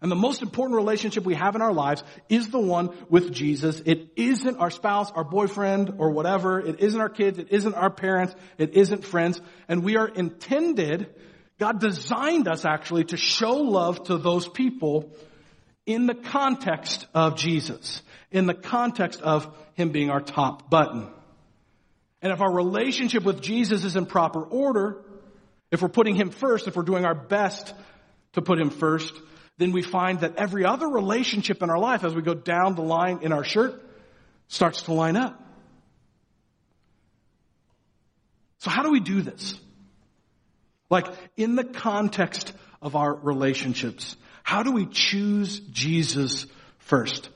And 0.00 0.10
the 0.10 0.16
most 0.16 0.42
important 0.42 0.76
relationship 0.76 1.24
we 1.24 1.34
have 1.34 1.54
in 1.54 1.62
our 1.62 1.72
lives 1.72 2.04
is 2.28 2.48
the 2.48 2.58
one 2.58 2.90
with 3.08 3.32
Jesus. 3.32 3.80
It 3.86 4.10
isn't 4.16 4.58
our 4.58 4.70
spouse, 4.70 5.10
our 5.10 5.24
boyfriend, 5.24 5.94
or 5.96 6.10
whatever. 6.10 6.60
It 6.60 6.80
isn't 6.80 7.00
our 7.00 7.08
kids. 7.08 7.38
It 7.38 7.48
isn't 7.50 7.74
our 7.74 7.90
parents. 7.90 8.34
It 8.58 8.74
isn't 8.74 9.04
friends. 9.04 9.40
And 9.66 9.82
we 9.82 9.96
are 9.96 10.06
intended 10.06 11.08
God 11.64 11.80
designed 11.80 12.46
us 12.46 12.66
actually 12.66 13.04
to 13.04 13.16
show 13.16 13.54
love 13.54 14.04
to 14.04 14.18
those 14.18 14.46
people 14.46 15.10
in 15.86 16.04
the 16.04 16.14
context 16.14 17.06
of 17.14 17.38
Jesus, 17.38 18.02
in 18.30 18.44
the 18.44 18.52
context 18.52 19.22
of 19.22 19.48
Him 19.72 19.88
being 19.88 20.10
our 20.10 20.20
top 20.20 20.68
button. 20.68 21.08
And 22.20 22.34
if 22.34 22.42
our 22.42 22.52
relationship 22.52 23.24
with 23.24 23.40
Jesus 23.40 23.82
is 23.84 23.96
in 23.96 24.04
proper 24.04 24.42
order, 24.42 25.06
if 25.70 25.80
we're 25.80 25.88
putting 25.88 26.14
Him 26.14 26.28
first, 26.28 26.68
if 26.68 26.76
we're 26.76 26.82
doing 26.82 27.06
our 27.06 27.14
best 27.14 27.72
to 28.34 28.42
put 28.42 28.58
Him 28.58 28.68
first, 28.68 29.14
then 29.56 29.72
we 29.72 29.80
find 29.80 30.20
that 30.20 30.36
every 30.36 30.66
other 30.66 30.86
relationship 30.86 31.62
in 31.62 31.70
our 31.70 31.78
life 31.78 32.04
as 32.04 32.14
we 32.14 32.20
go 32.20 32.34
down 32.34 32.74
the 32.74 32.82
line 32.82 33.20
in 33.22 33.32
our 33.32 33.42
shirt 33.42 33.82
starts 34.48 34.82
to 34.82 34.92
line 34.92 35.16
up. 35.16 35.42
So 38.58 38.68
how 38.68 38.82
do 38.82 38.90
we 38.90 39.00
do 39.00 39.22
this? 39.22 39.58
Like, 40.94 41.08
in 41.36 41.56
the 41.56 41.64
context 41.64 42.52
of 42.80 42.94
our 42.94 43.12
relationships, 43.12 44.16
how 44.44 44.62
do 44.62 44.70
we 44.70 44.86
choose 44.86 45.58
Jesus 45.58 46.46
first? 46.78 47.28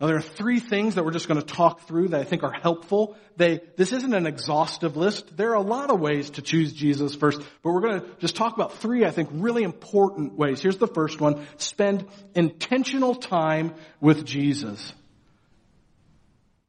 Now 0.00 0.06
there 0.06 0.16
are 0.16 0.22
three 0.22 0.60
things 0.60 0.94
that 0.94 1.04
we're 1.04 1.10
just 1.10 1.26
going 1.26 1.40
to 1.40 1.46
talk 1.46 1.88
through 1.88 2.10
that 2.10 2.20
I 2.20 2.24
think 2.24 2.44
are 2.44 2.52
helpful. 2.52 3.16
They, 3.36 3.62
this 3.76 3.92
isn't 3.92 4.14
an 4.14 4.28
exhaustive 4.28 4.96
list. 4.96 5.36
There 5.36 5.50
are 5.50 5.56
a 5.56 5.60
lot 5.60 5.90
of 5.90 5.98
ways 5.98 6.30
to 6.30 6.42
choose 6.42 6.72
Jesus 6.72 7.16
first, 7.16 7.40
but 7.64 7.72
we're 7.72 7.80
going 7.80 8.00
to 8.00 8.06
just 8.20 8.36
talk 8.36 8.54
about 8.54 8.74
three, 8.74 9.04
I 9.04 9.10
think, 9.10 9.28
really 9.32 9.64
important 9.64 10.38
ways. 10.38 10.62
Here's 10.62 10.78
the 10.78 10.86
first 10.86 11.20
one. 11.20 11.44
Spend 11.56 12.06
intentional 12.36 13.16
time 13.16 13.74
with 14.00 14.24
Jesus. 14.24 14.92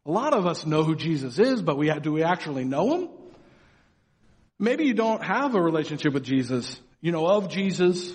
A 0.07 0.11
lot 0.11 0.33
of 0.33 0.47
us 0.47 0.65
know 0.65 0.83
who 0.83 0.95
Jesus 0.95 1.37
is, 1.37 1.61
but 1.61 1.77
we, 1.77 1.93
do 1.99 2.11
we 2.11 2.23
actually 2.23 2.65
know 2.65 2.97
him? 2.97 3.09
Maybe 4.61 4.85
you 4.85 4.93
don't 4.93 5.23
have 5.23 5.55
a 5.55 5.61
relationship 5.61 6.13
with 6.13 6.23
Jesus. 6.23 6.79
You 7.01 7.11
know 7.11 7.25
of 7.25 7.49
Jesus, 7.49 8.11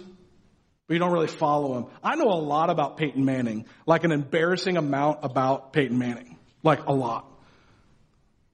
but 0.87 0.95
you 0.95 1.01
don't 1.01 1.13
really 1.13 1.27
follow 1.27 1.77
him. 1.77 1.87
I 2.05 2.15
know 2.15 2.29
a 2.29 2.39
lot 2.41 2.71
about 2.71 2.97
Peyton 2.97 3.25
Manning, 3.25 3.67
like 3.85 4.05
an 4.05 4.13
embarrassing 4.13 4.77
amount 4.77 5.19
about 5.25 5.73
Peyton 5.73 5.99
Manning. 5.99 6.39
Like 6.63 6.87
a 6.87 6.93
lot. 6.93 7.27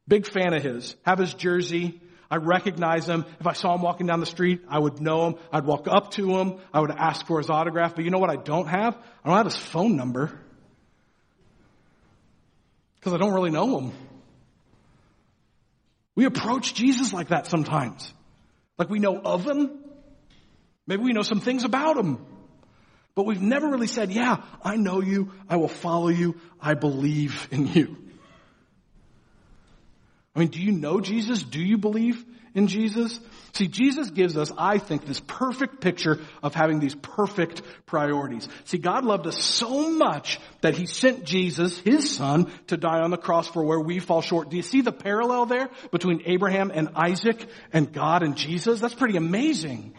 Big 0.08 0.26
fan 0.26 0.54
of 0.54 0.62
his. 0.62 0.96
Have 1.02 1.18
his 1.18 1.34
jersey. 1.34 2.00
I 2.30 2.36
recognize 2.36 3.06
him. 3.06 3.26
If 3.40 3.46
I 3.46 3.52
saw 3.52 3.74
him 3.74 3.82
walking 3.82 4.06
down 4.06 4.20
the 4.20 4.26
street, 4.26 4.62
I 4.70 4.78
would 4.78 4.98
know 5.02 5.26
him. 5.26 5.34
I'd 5.52 5.66
walk 5.66 5.86
up 5.86 6.12
to 6.12 6.38
him. 6.38 6.60
I 6.72 6.80
would 6.80 6.90
ask 6.90 7.26
for 7.26 7.36
his 7.38 7.50
autograph. 7.50 7.94
But 7.94 8.06
you 8.06 8.10
know 8.10 8.18
what 8.18 8.30
I 8.30 8.36
don't 8.36 8.68
have? 8.68 8.96
I 9.22 9.28
don't 9.28 9.36
have 9.36 9.46
his 9.46 9.56
phone 9.56 9.96
number. 9.96 10.32
Because 12.98 13.12
I 13.12 13.18
don't 13.18 13.34
really 13.34 13.50
know 13.50 13.78
him. 13.78 13.92
We 16.14 16.24
approach 16.26 16.74
Jesus 16.74 17.12
like 17.12 17.28
that 17.28 17.46
sometimes. 17.46 18.12
Like 18.78 18.90
we 18.90 18.98
know 18.98 19.18
of 19.18 19.44
him. 19.44 19.70
Maybe 20.86 21.02
we 21.02 21.12
know 21.12 21.22
some 21.22 21.40
things 21.40 21.64
about 21.64 21.96
him. 21.96 22.24
But 23.14 23.26
we've 23.26 23.42
never 23.42 23.68
really 23.68 23.86
said, 23.86 24.10
yeah, 24.10 24.42
I 24.62 24.76
know 24.76 25.00
you, 25.00 25.32
I 25.48 25.56
will 25.56 25.68
follow 25.68 26.08
you, 26.08 26.40
I 26.60 26.74
believe 26.74 27.48
in 27.50 27.66
you. 27.66 27.96
I 30.34 30.38
mean, 30.38 30.48
do 30.48 30.60
you 30.60 30.72
know 30.72 31.00
Jesus? 31.00 31.42
Do 31.42 31.60
you 31.60 31.76
believe 31.76 32.24
in 32.54 32.66
Jesus? 32.66 33.18
See, 33.54 33.68
Jesus 33.68 34.10
gives 34.10 34.38
us, 34.38 34.50
I 34.56 34.78
think, 34.78 35.06
this 35.06 35.20
perfect 35.20 35.80
picture 35.80 36.20
of 36.42 36.54
having 36.54 36.80
these 36.80 36.94
perfect 36.94 37.60
priorities. 37.84 38.48
See, 38.64 38.78
God 38.78 39.04
loved 39.04 39.26
us 39.26 39.42
so 39.42 39.90
much 39.90 40.40
that 40.62 40.74
He 40.74 40.86
sent 40.86 41.24
Jesus, 41.24 41.78
His 41.78 42.14
Son, 42.14 42.50
to 42.68 42.78
die 42.78 43.00
on 43.00 43.10
the 43.10 43.18
cross 43.18 43.48
for 43.48 43.62
where 43.62 43.80
we 43.80 43.98
fall 43.98 44.22
short. 44.22 44.48
Do 44.48 44.56
you 44.56 44.62
see 44.62 44.80
the 44.80 44.92
parallel 44.92 45.46
there 45.46 45.68
between 45.90 46.22
Abraham 46.24 46.70
and 46.72 46.90
Isaac 46.94 47.46
and 47.72 47.92
God 47.92 48.22
and 48.22 48.36
Jesus? 48.36 48.80
That's 48.80 48.94
pretty 48.94 49.18
amazing. 49.18 49.94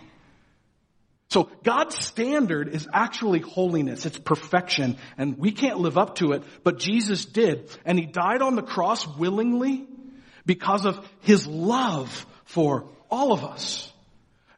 So 1.30 1.50
God's 1.64 1.98
standard 1.98 2.70
is 2.70 2.88
actually 2.92 3.40
holiness. 3.40 4.06
It's 4.06 4.20
perfection. 4.20 4.98
And 5.18 5.38
we 5.38 5.52
can't 5.52 5.80
live 5.80 5.98
up 5.98 6.16
to 6.16 6.34
it, 6.34 6.44
but 6.64 6.80
Jesus 6.80 7.26
did. 7.26 7.70
And 7.86 8.00
He 8.00 8.06
died 8.06 8.42
on 8.42 8.56
the 8.56 8.64
cross 8.64 9.08
willingly 9.08 9.88
because 10.46 10.86
of 10.86 11.08
His 11.22 11.46
love 11.46 12.26
for 12.46 12.86
all 13.10 13.32
of 13.32 13.44
us. 13.44 13.94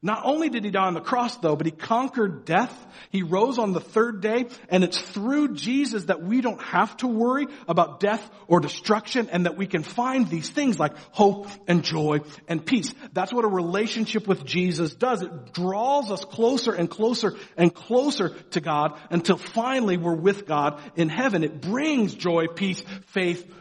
Not 0.06 0.21
only 0.24 0.50
did 0.50 0.63
he 0.63 0.69
die 0.69 0.86
on 0.86 0.93
the 0.93 1.02
cross 1.02 1.36
though, 1.38 1.56
but 1.56 1.65
he 1.65 1.71
conquered 1.71 2.45
death. 2.45 2.71
He 3.10 3.24
rose 3.24 3.58
on 3.58 3.74
the 3.74 3.80
third 3.80 4.21
day 4.21 4.45
and 4.69 4.84
it's 4.84 5.02
through 5.02 5.56
Jesus 5.56 6.04
that 6.04 6.21
we 6.21 6.41
don't 6.41 6.62
have 6.62 6.95
to 6.98 7.08
worry 7.08 7.48
about 7.67 8.00
death 8.00 8.24
or 8.48 8.60
destruction 8.60 9.30
and 9.32 9.48
that 9.48 9.58
we 9.58 9.65
can 9.65 9.82
find 9.82 10.30
these 10.30 10.48
things 10.48 10.78
like 10.78 10.95
hope 11.10 11.48
and 11.67 11.84
joy 11.84 12.19
and 12.48 12.63
peace. 12.63 12.93
That's 13.13 13.34
what 13.34 13.45
a 13.45 13.48
relationship 13.48 14.28
with 14.28 14.45
Jesus 14.45 14.93
does. 14.93 15.24
It 15.24 15.54
draws 15.54 16.12
us 16.12 16.24
closer 16.24 16.71
and 16.71 16.88
closer 16.88 17.34
and 17.58 17.74
closer 17.74 18.30
to 18.52 18.62
God 18.62 19.00
until 19.10 19.38
finally 19.38 19.98
we're 19.98 20.13
with 20.13 20.45
God 20.45 20.80
in 20.95 21.10
heaven. 21.10 21.43
It 21.43 21.62
brings 21.62 22.13
joy, 22.13 22.45
peace, 22.45 22.84
faith, 23.08 23.52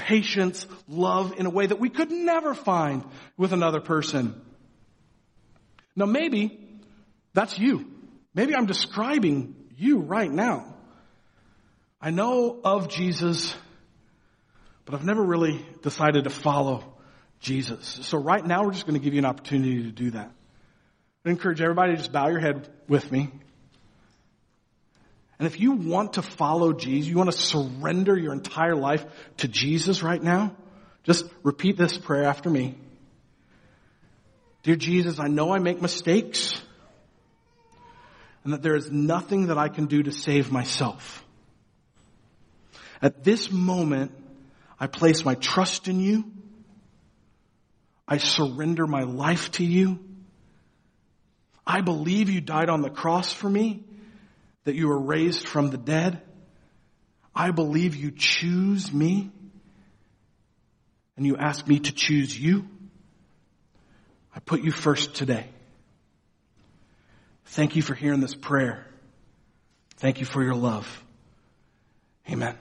patience, 0.00 0.66
love 0.88 1.38
in 1.38 1.46
a 1.46 1.50
way 1.50 1.66
that 1.66 1.78
we 1.78 1.88
could 1.88 2.10
never 2.10 2.54
find 2.54 3.04
with 3.36 3.52
another 3.52 3.80
person. 3.80 4.40
Now 5.94 6.06
maybe 6.06 6.58
that's 7.34 7.58
you. 7.58 7.86
Maybe 8.34 8.54
I'm 8.54 8.66
describing 8.66 9.54
you 9.76 9.98
right 9.98 10.30
now. 10.30 10.74
I 12.00 12.10
know 12.10 12.58
of 12.64 12.88
Jesus, 12.88 13.54
but 14.84 14.94
I've 14.94 15.04
never 15.04 15.22
really 15.22 15.64
decided 15.82 16.24
to 16.24 16.30
follow 16.30 16.94
Jesus. 17.40 18.00
So 18.02 18.18
right 18.18 18.44
now 18.44 18.64
we're 18.64 18.72
just 18.72 18.86
going 18.86 18.98
to 18.98 19.04
give 19.04 19.14
you 19.14 19.18
an 19.18 19.26
opportunity 19.26 19.82
to 19.82 19.92
do 19.92 20.10
that. 20.12 20.32
I 21.24 21.30
encourage 21.30 21.60
everybody 21.60 21.92
to 21.92 21.98
just 21.98 22.12
bow 22.12 22.28
your 22.28 22.40
head 22.40 22.68
with 22.88 23.12
me. 23.12 23.30
And 25.40 25.46
if 25.46 25.58
you 25.58 25.72
want 25.72 26.12
to 26.12 26.22
follow 26.22 26.74
Jesus, 26.74 27.08
you 27.08 27.16
want 27.16 27.32
to 27.32 27.38
surrender 27.38 28.14
your 28.14 28.34
entire 28.34 28.76
life 28.76 29.06
to 29.38 29.48
Jesus 29.48 30.02
right 30.02 30.22
now, 30.22 30.54
just 31.02 31.24
repeat 31.42 31.78
this 31.78 31.96
prayer 31.96 32.24
after 32.24 32.50
me. 32.50 32.76
Dear 34.64 34.76
Jesus, 34.76 35.18
I 35.18 35.28
know 35.28 35.50
I 35.50 35.58
make 35.58 35.80
mistakes 35.80 36.60
and 38.44 38.52
that 38.52 38.60
there 38.60 38.76
is 38.76 38.90
nothing 38.90 39.46
that 39.46 39.56
I 39.56 39.70
can 39.70 39.86
do 39.86 40.02
to 40.02 40.12
save 40.12 40.52
myself. 40.52 41.24
At 43.00 43.24
this 43.24 43.50
moment, 43.50 44.12
I 44.78 44.88
place 44.88 45.24
my 45.24 45.36
trust 45.36 45.88
in 45.88 46.00
you. 46.00 46.30
I 48.06 48.18
surrender 48.18 48.86
my 48.86 49.04
life 49.04 49.52
to 49.52 49.64
you. 49.64 50.00
I 51.66 51.80
believe 51.80 52.28
you 52.28 52.42
died 52.42 52.68
on 52.68 52.82
the 52.82 52.90
cross 52.90 53.32
for 53.32 53.48
me 53.48 53.84
that 54.64 54.74
you 54.74 54.88
were 54.88 54.98
raised 54.98 55.46
from 55.46 55.70
the 55.70 55.78
dead. 55.78 56.20
I 57.34 57.50
believe 57.50 57.96
you 57.96 58.10
choose 58.10 58.92
me 58.92 59.30
and 61.16 61.26
you 61.26 61.36
ask 61.36 61.66
me 61.66 61.78
to 61.80 61.92
choose 61.92 62.38
you. 62.38 62.66
I 64.34 64.40
put 64.40 64.62
you 64.62 64.70
first 64.70 65.14
today. 65.14 65.46
Thank 67.46 67.76
you 67.76 67.82
for 67.82 67.94
hearing 67.94 68.20
this 68.20 68.34
prayer. 68.34 68.86
Thank 69.96 70.20
you 70.20 70.26
for 70.26 70.42
your 70.42 70.54
love. 70.54 71.04
Amen. 72.30 72.56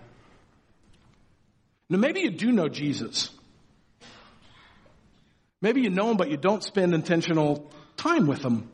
Now 1.89 1.97
maybe 1.97 2.21
you 2.21 2.31
do 2.31 2.51
know 2.51 2.69
Jesus. 2.69 3.29
Maybe 5.61 5.81
you 5.81 5.89
know 5.89 6.11
him, 6.11 6.17
but 6.17 6.29
you 6.29 6.37
don't 6.37 6.63
spend 6.63 6.93
intentional 6.93 7.71
time 7.97 8.27
with 8.27 8.43
him. 8.43 8.69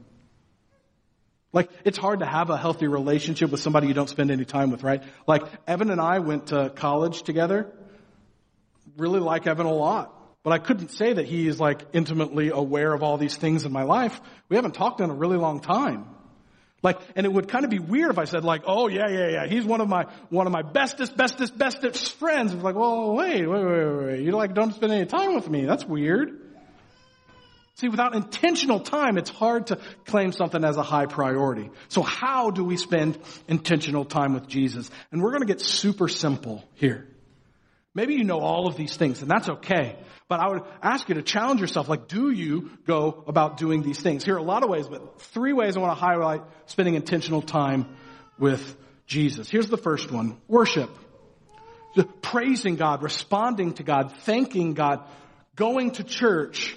Like, 1.56 1.70
it's 1.86 1.98
hard 1.98 2.20
to 2.20 2.26
have 2.26 2.50
a 2.50 2.58
healthy 2.58 2.86
relationship 2.86 3.50
with 3.50 3.62
somebody 3.62 3.88
you 3.88 3.94
don't 3.94 4.10
spend 4.10 4.30
any 4.30 4.44
time 4.44 4.72
with, 4.72 4.84
right? 4.84 5.02
Like, 5.26 5.44
Evan 5.66 5.90
and 5.90 6.02
I 6.02 6.20
went 6.20 6.48
to 6.48 6.70
college 6.76 7.24
together. 7.24 7.72
Really 8.98 9.22
like 9.22 9.48
Evan 9.48 9.66
a 9.66 9.74
lot. 9.74 10.12
But 10.44 10.52
I 10.52 10.58
couldn't 10.58 10.90
say 10.90 11.14
that 11.14 11.26
he 11.26 11.48
is 11.48 11.58
like 11.58 11.82
intimately 11.94 12.50
aware 12.50 12.94
of 12.94 13.04
all 13.04 13.18
these 13.18 13.38
things 13.38 13.64
in 13.64 13.72
my 13.72 13.84
life. 13.84 14.20
We 14.50 14.58
haven't 14.58 14.74
talked 14.74 15.00
in 15.00 15.10
a 15.10 15.14
really 15.14 15.38
long 15.38 15.62
time. 15.62 16.06
Like, 16.84 17.00
and 17.16 17.26
it 17.26 17.32
would 17.32 17.48
kind 17.48 17.64
of 17.64 17.72
be 17.72 17.80
weird 17.80 18.12
if 18.12 18.20
I 18.20 18.26
said 18.26 18.44
like, 18.44 18.64
oh 18.68 18.90
yeah, 18.90 19.10
yeah, 19.10 19.30
yeah, 19.30 19.48
he's 19.48 19.64
one 19.64 19.80
of 19.80 19.88
my, 19.88 20.08
one 20.30 20.46
of 20.46 20.54
my 20.54 20.62
bestest, 20.62 21.16
bestest, 21.16 21.58
bestest 21.58 22.14
friends. 22.20 22.54
It's 22.54 22.64
like, 22.64 22.76
well, 22.76 23.16
wait, 23.16 23.48
wait, 23.48 23.66
wait, 23.66 23.86
wait, 23.86 24.06
wait. 24.06 24.20
you 24.20 24.34
like 24.34 24.54
don't 24.54 24.76
spend 24.76 24.92
any 24.92 25.06
time 25.06 25.34
with 25.36 25.50
me. 25.50 25.66
That's 25.66 25.86
weird. 25.86 26.45
See, 27.76 27.90
without 27.90 28.16
intentional 28.16 28.80
time, 28.80 29.18
it's 29.18 29.30
hard 29.30 29.68
to 29.68 29.80
claim 30.06 30.32
something 30.32 30.64
as 30.64 30.78
a 30.78 30.84
high 30.84 31.08
priority. 31.08 31.70
So 31.90 32.02
how 32.02 32.50
do 32.50 32.64
we 32.64 32.78
spend 32.78 33.20
intentional 33.50 34.06
time 34.06 34.34
with 34.34 34.48
Jesus? 34.48 34.90
And 35.12 35.22
we're 35.22 35.32
going 35.32 35.42
to 35.42 35.48
get 35.48 35.60
super 35.60 36.08
simple 36.08 36.64
here. 36.76 37.08
Maybe 37.94 38.16
you 38.16 38.24
know 38.24 38.40
all 38.40 38.68
of 38.68 38.78
these 38.78 38.96
things, 38.96 39.22
and 39.22 39.30
that's 39.30 39.50
okay. 39.50 39.98
But 40.28 40.40
I 40.40 40.50
would 40.50 40.64
ask 40.82 41.08
you 41.08 41.16
to 41.16 41.22
challenge 41.22 41.62
yourself, 41.62 41.88
like, 41.88 42.08
do 42.08 42.32
you 42.32 42.72
go 42.88 43.24
about 43.28 43.58
doing 43.58 43.84
these 43.84 44.00
things? 44.00 44.24
Here 44.24 44.36
are 44.36 44.40
a 44.40 44.44
lot 44.44 44.64
of 44.64 44.70
ways, 44.70 44.88
but 44.88 45.22
three 45.22 45.54
ways 45.54 45.78
I 45.78 45.82
want 45.82 45.98
to 45.98 46.04
highlight 46.04 46.42
spending 46.66 46.96
intentional 46.96 47.42
time 47.42 47.96
with 48.40 48.76
Jesus. 49.06 49.50
Here's 49.50 49.70
the 49.70 49.78
first 49.78 50.12
one. 50.12 50.38
Worship. 50.48 50.90
Praising 52.22 52.76
God, 52.76 53.04
responding 53.04 53.74
to 53.74 53.84
God, 53.84 54.14
thanking 54.24 54.74
God, 54.74 55.08
going 55.56 55.92
to 55.92 56.04
church, 56.04 56.76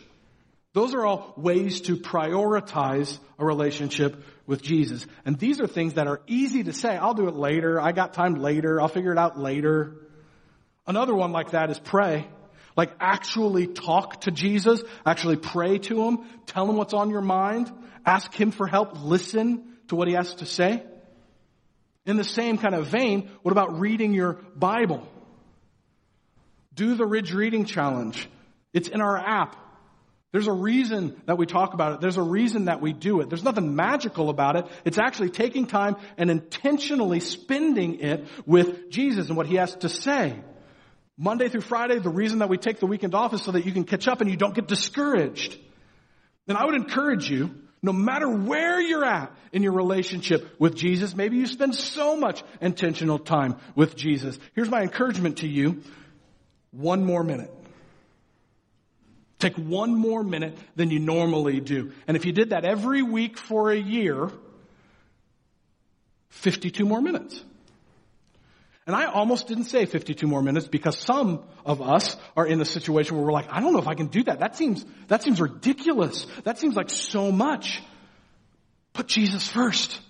those 0.79 0.95
are 0.95 1.05
all 1.05 1.35
ways 1.37 1.81
to 1.81 1.97
prioritize 1.97 3.19
a 3.37 3.45
relationship 3.45 4.23
with 4.47 4.62
Jesus. 4.62 5.05
And 5.25 5.37
these 5.37 5.61
are 5.61 5.67
things 5.67 5.95
that 5.95 6.07
are 6.07 6.21
easy 6.29 6.62
to 6.62 6.73
say. 6.73 6.97
I'll 6.97 7.14
do 7.14 7.27
it 7.27 7.35
later. 7.35 7.81
I 7.81 7.91
got 7.91 8.14
time 8.14 8.37
later. 8.37 8.81
I'll 8.81 8.87
figure 8.87 9.11
it 9.11 9.19
out 9.19 9.37
later. 9.37 9.97
Another 10.87 11.17
one 11.17 11.33
like 11.33 11.51
that 11.51 11.71
is 11.71 11.81
pray. 11.81 12.29
Like 12.77 12.93
actually 13.01 13.67
talk 13.67 14.21
to 14.21 14.31
Jesus, 14.31 14.81
actually 15.05 15.35
pray 15.35 15.79
to 15.79 16.01
Him, 16.01 16.21
tell 16.47 16.71
Him 16.71 16.77
what's 16.77 16.95
on 16.95 17.11
your 17.11 17.23
mind, 17.23 17.73
ask 18.07 18.33
Him 18.33 18.53
for 18.53 18.69
help, 18.69 19.03
listen 19.03 19.75
to 19.88 19.97
what 19.97 20.07
He 20.07 20.14
has 20.14 20.33
to 20.37 20.47
say. 20.47 20.85
In 22.07 22.17
the 22.17 22.23
same 22.23 22.57
kind 22.57 22.77
of 22.77 22.87
vein, 22.87 23.29
what 23.43 23.51
about 23.51 23.81
reading 23.81 24.14
your 24.14 24.35
Bible? 24.55 25.09
Do 26.73 26.95
the 26.95 27.05
Ridge 27.05 27.33
Reading 27.33 27.64
Challenge. 27.64 28.29
It's 28.73 28.87
in 28.87 29.01
our 29.01 29.19
app. 29.19 29.57
There's 30.31 30.47
a 30.47 30.53
reason 30.53 31.21
that 31.25 31.38
we 31.38 31.47
talk 31.47 31.73
about 31.73 31.95
it. 31.95 32.01
There's 32.01 32.19
a 32.19 32.23
reason 32.23 32.67
that 32.67 32.83
we 32.83 32.93
do 32.93 33.21
it. 33.21 33.31
There's 33.31 33.45
nothing 33.45 33.75
magical 33.75 34.29
about 34.29 34.57
it. 34.57 34.67
It's 34.85 34.99
actually 34.99 35.31
taking 35.31 35.67
time 35.67 35.97
and 36.19 36.31
intentionally 36.31 37.21
spending 37.21 38.01
it 38.01 38.27
with 38.45 38.91
Jesus 38.91 39.29
and 39.29 39.37
what 39.38 39.47
he 39.47 39.57
has 39.57 39.75
to 39.77 39.88
say. 39.88 40.38
Monday 41.17 41.49
through 41.49 41.62
Friday, 41.62 41.99
the 41.99 42.11
reason 42.11 42.41
that 42.41 42.51
we 42.51 42.59
take 42.59 42.79
the 42.79 42.87
weekend 42.87 43.14
off 43.14 43.33
is 43.33 43.43
so 43.43 43.53
that 43.53 43.64
you 43.64 43.73
can 43.73 43.85
catch 43.85 44.07
up 44.07 44.21
and 44.21 44.31
you 44.31 44.37
don't 44.37 44.55
get 44.55 44.69
discouraged. 44.69 45.59
And 46.47 46.59
I 46.59 46.64
would 46.67 46.77
encourage 46.77 47.31
you, 47.31 47.55
no 47.83 47.93
matter 47.93 48.29
where 48.29 48.81
you're 48.81 49.05
at 49.05 49.35
in 49.53 49.62
your 49.62 49.73
relationship 49.73 50.57
with 50.59 50.77
Jesus, 50.77 51.14
maybe 51.14 51.37
you 51.37 51.47
spend 51.47 51.75
so 51.75 52.17
much 52.17 52.43
intentional 52.61 53.19
time 53.19 53.57
with 53.75 53.97
Jesus. 53.97 54.38
Here's 54.55 54.69
my 54.69 54.83
encouragement 54.83 55.38
to 55.38 55.49
you. 55.49 55.83
One 56.71 57.05
more 57.05 57.25
minute. 57.25 57.53
Take 59.38 59.55
one 59.55 59.94
more 59.94 60.24
minute 60.24 60.59
than 60.74 60.90
you 60.90 60.98
normally 60.98 61.61
do. 61.61 61.92
And 62.09 62.16
if 62.16 62.24
you 62.24 62.33
did 62.33 62.51
that 62.51 62.64
every 62.64 63.03
week 63.03 63.38
for 63.38 63.70
a 63.70 63.77
year, 63.77 64.31
52 66.31 66.85
more 66.85 67.01
minutes. 67.01 67.40
And 68.87 68.96
I 68.96 69.05
almost 69.05 69.46
didn't 69.46 69.64
say 69.64 69.85
52 69.85 70.27
more 70.27 70.42
minutes 70.42 70.66
because 70.66 70.98
some 70.98 71.44
of 71.64 71.83
us 71.83 72.16
are 72.37 72.46
in 72.46 72.61
a 72.61 72.64
situation 72.64 73.16
where 73.16 73.27
we're 73.27 73.33
like, 73.33 73.46
I 73.51 73.61
don't 73.61 73.72
know 73.72 73.79
if 73.79 73.87
I 73.87 73.94
can 73.94 74.07
do 74.07 74.24
that. 74.24 74.40
That 74.40 74.57
seems, 74.57 74.85
that 75.09 75.22
seems 75.22 75.40
ridiculous. 75.40 76.27
That 76.44 76.59
seems 76.59 76.74
like 76.74 76.90
so 76.90 77.31
much. 77.31 77.83
Put 78.94 79.07
Jesus 79.07 79.46
first. 79.46 80.01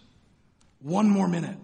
One 0.80 1.10
more 1.10 1.28
minute. 1.28 1.56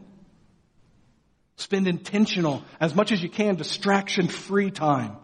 Spend 1.56 1.86
intentional, 1.86 2.64
as 2.80 2.94
much 2.94 3.12
as 3.12 3.22
you 3.22 3.30
can, 3.30 3.54
distraction 3.54 4.26
free 4.26 4.72
time 4.72 5.16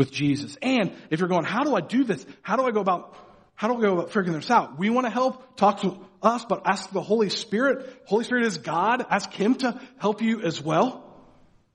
with 0.00 0.10
Jesus. 0.10 0.56
And 0.62 0.92
if 1.10 1.20
you're 1.20 1.28
going, 1.28 1.44
how 1.44 1.62
do 1.62 1.76
I 1.76 1.82
do 1.82 2.04
this? 2.04 2.24
How 2.40 2.56
do 2.56 2.64
I 2.64 2.70
go 2.70 2.80
about 2.80 3.14
How 3.54 3.68
do 3.68 3.76
I 3.76 3.80
go 3.82 3.92
about 3.98 4.10
figuring 4.10 4.32
this 4.32 4.50
out? 4.50 4.78
We 4.78 4.88
want 4.88 5.04
to 5.04 5.10
help, 5.10 5.56
talk 5.56 5.82
to 5.82 5.98
us, 6.22 6.46
but 6.48 6.62
ask 6.64 6.90
the 6.90 7.02
Holy 7.02 7.28
Spirit. 7.28 7.86
Holy 8.06 8.24
Spirit 8.24 8.46
is 8.46 8.56
God. 8.56 9.04
Ask 9.10 9.30
Him 9.30 9.56
to 9.56 9.78
help 9.98 10.22
you 10.22 10.40
as 10.40 10.62
well. 10.62 11.04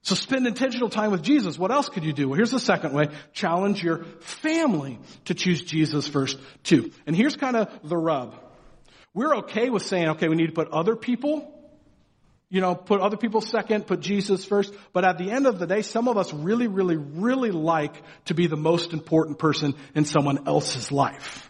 So 0.02 0.16
spend 0.16 0.48
intentional 0.48 0.90
time 0.90 1.12
with 1.12 1.22
Jesus. 1.22 1.60
What 1.60 1.70
else 1.70 1.88
could 1.88 2.04
you 2.04 2.14
do? 2.14 2.28
Well, 2.28 2.36
here's 2.36 2.50
the 2.50 2.60
second 2.60 2.94
way. 2.94 3.10
Challenge 3.34 3.84
your 3.84 4.04
family 4.22 4.98
to 5.26 5.36
choose 5.36 5.62
Jesus 5.62 6.08
first 6.08 6.40
too. 6.64 6.92
And 7.06 7.16
here's 7.16 7.36
kind 7.36 7.56
of 7.56 7.70
the 7.84 7.98
rub. 7.98 8.34
We're 9.14 9.36
okay 9.38 9.70
with 9.70 9.84
saying, 9.84 10.10
okay, 10.10 10.30
we 10.30 10.36
need 10.36 10.48
to 10.48 10.54
put 10.54 10.70
other 10.70 10.96
people 10.96 11.55
you 12.50 12.62
know, 12.62 12.76
put 12.76 13.02
other 13.02 13.18
people 13.18 13.42
second, 13.42 13.88
put 13.88 14.00
Jesus 14.00 14.46
first. 14.46 14.74
But 14.94 15.04
at 15.06 15.18
the 15.18 15.32
end 15.32 15.48
of 15.48 15.60
the 15.60 15.68
day, 15.68 15.82
some 15.82 16.08
of 16.08 16.18
us 16.18 16.34
really, 16.34 16.68
really, 16.68 16.98
really 16.98 17.52
like 17.52 18.02
to 18.26 18.34
be 18.34 18.48
the 18.48 18.58
most 18.58 18.94
important 18.94 19.40
person 19.40 19.74
in 19.96 20.06
someone 20.06 20.48
else's 20.48 20.92
life. 20.92 21.50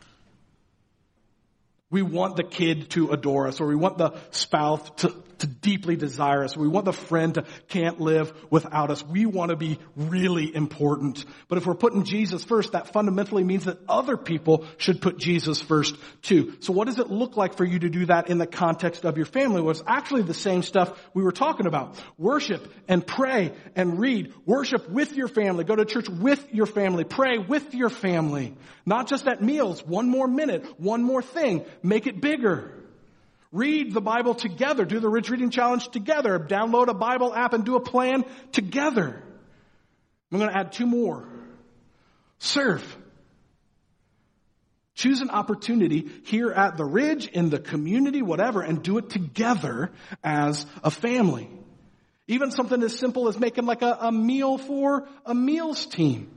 We 1.92 2.02
want 2.02 2.36
the 2.36 2.44
kid 2.44 2.90
to 2.92 3.12
adore 3.12 3.48
us, 3.48 3.62
or 3.62 3.68
we 3.68 3.76
want 3.76 3.98
the 3.98 4.12
spouse 4.32 4.90
to, 4.98 5.14
to 5.40 5.48
deeply 5.48 5.96
desire 5.96 6.44
us. 6.44 6.56
We 6.56 6.68
want 6.68 6.86
the 6.86 6.94
friend 6.94 7.34
to 7.36 7.46
can't 7.68 8.00
live 8.00 8.34
without 8.50 8.92
us. 8.92 9.04
We 9.04 9.26
want 9.26 9.50
to 9.50 9.56
be 9.56 9.80
really 9.96 10.54
important. 10.56 11.26
But 11.48 11.58
if 11.58 11.66
we're 11.66 11.76
putting 11.76 12.04
Jesus 12.04 12.44
first, 12.44 12.74
that 12.74 12.94
fundamentally 12.94 13.44
means 13.44 13.66
that 13.66 13.80
other 13.88 14.18
people 14.18 14.66
should 14.78 15.02
put 15.02 15.18
Jesus 15.18 15.62
first 15.62 15.96
too. 16.22 16.56
So 16.60 16.74
what 16.74 16.88
does 16.88 17.00
it 17.00 17.10
look 17.10 17.38
like 17.38 17.56
for 17.58 17.66
you 17.66 17.80
to 17.80 17.90
do 17.90 18.06
that 18.08 18.30
in 18.30 18.38
the 18.38 18.48
context 18.48 19.06
of 19.06 19.18
your 19.18 19.26
family? 19.26 19.62
Well, 19.62 19.72
it's 19.72 19.84
actually 19.86 20.24
the 20.24 20.34
same 20.34 20.64
stuff 20.64 20.98
we 21.14 21.24
were 21.24 21.32
talking 21.32 21.66
about. 21.66 21.98
Worship 22.18 22.68
and 22.88 23.06
pray 23.06 23.54
and 23.76 24.00
read. 24.00 24.34
Worship 24.46 24.90
with 24.90 25.16
your 25.16 25.28
family. 25.28 25.64
Go 25.64 25.76
to 25.76 25.86
church 25.86 26.10
with 26.10 26.54
your 26.54 26.66
family. 26.66 27.04
Pray 27.04 27.38
with 27.38 27.74
your 27.74 27.90
family. 27.90 28.56
Not 28.86 29.08
just 29.08 29.28
at 29.28 29.42
meals. 29.42 29.86
One 29.86 30.10
more 30.10 30.28
minute. 30.28 30.80
One 30.80 31.04
more 31.04 31.22
thing. 31.22 31.66
Make 31.84 32.08
it 32.08 32.22
bigger. 32.22 32.85
Read 33.56 33.94
the 33.94 34.02
Bible 34.02 34.36
together. 34.36 34.84
Do 34.84 35.00
the 35.00 35.08
Ridge 35.08 35.30
Reading 35.30 35.50
Challenge 35.50 35.88
together. 35.88 36.38
Download 36.38 36.90
a 36.90 36.94
Bible 36.94 37.34
app 37.34 37.54
and 37.54 37.64
do 37.64 37.78
a 37.78 37.80
plan 37.80 38.26
together. 38.52 39.24
I'm 40.30 40.40
going 40.40 40.52
to 40.52 40.58
add 40.58 40.74
two 40.74 40.86
more. 40.86 41.26
Serve. 42.38 42.84
Choose 44.94 45.22
an 45.22 45.30
opportunity 45.30 46.10
here 46.26 46.52
at 46.52 46.76
the 46.76 46.84
Ridge, 46.84 47.28
in 47.28 47.50
the 47.50 47.58
community, 47.58 48.22
whatever, 48.22 48.62
and 48.62 48.84
do 48.84 48.98
it 48.98 49.10
together 49.10 49.92
as 50.22 50.66
a 50.84 50.92
family. 50.92 51.50
Even 52.28 52.52
something 52.52 52.84
as 52.84 53.00
simple 53.00 53.30
as 53.30 53.40
making 53.40 53.66
like 53.66 53.82
a, 53.82 53.98
a 54.02 54.12
meal 54.12 54.58
for 54.58 55.08
a 55.26 55.34
meals 55.34 55.86
team. 55.86 56.30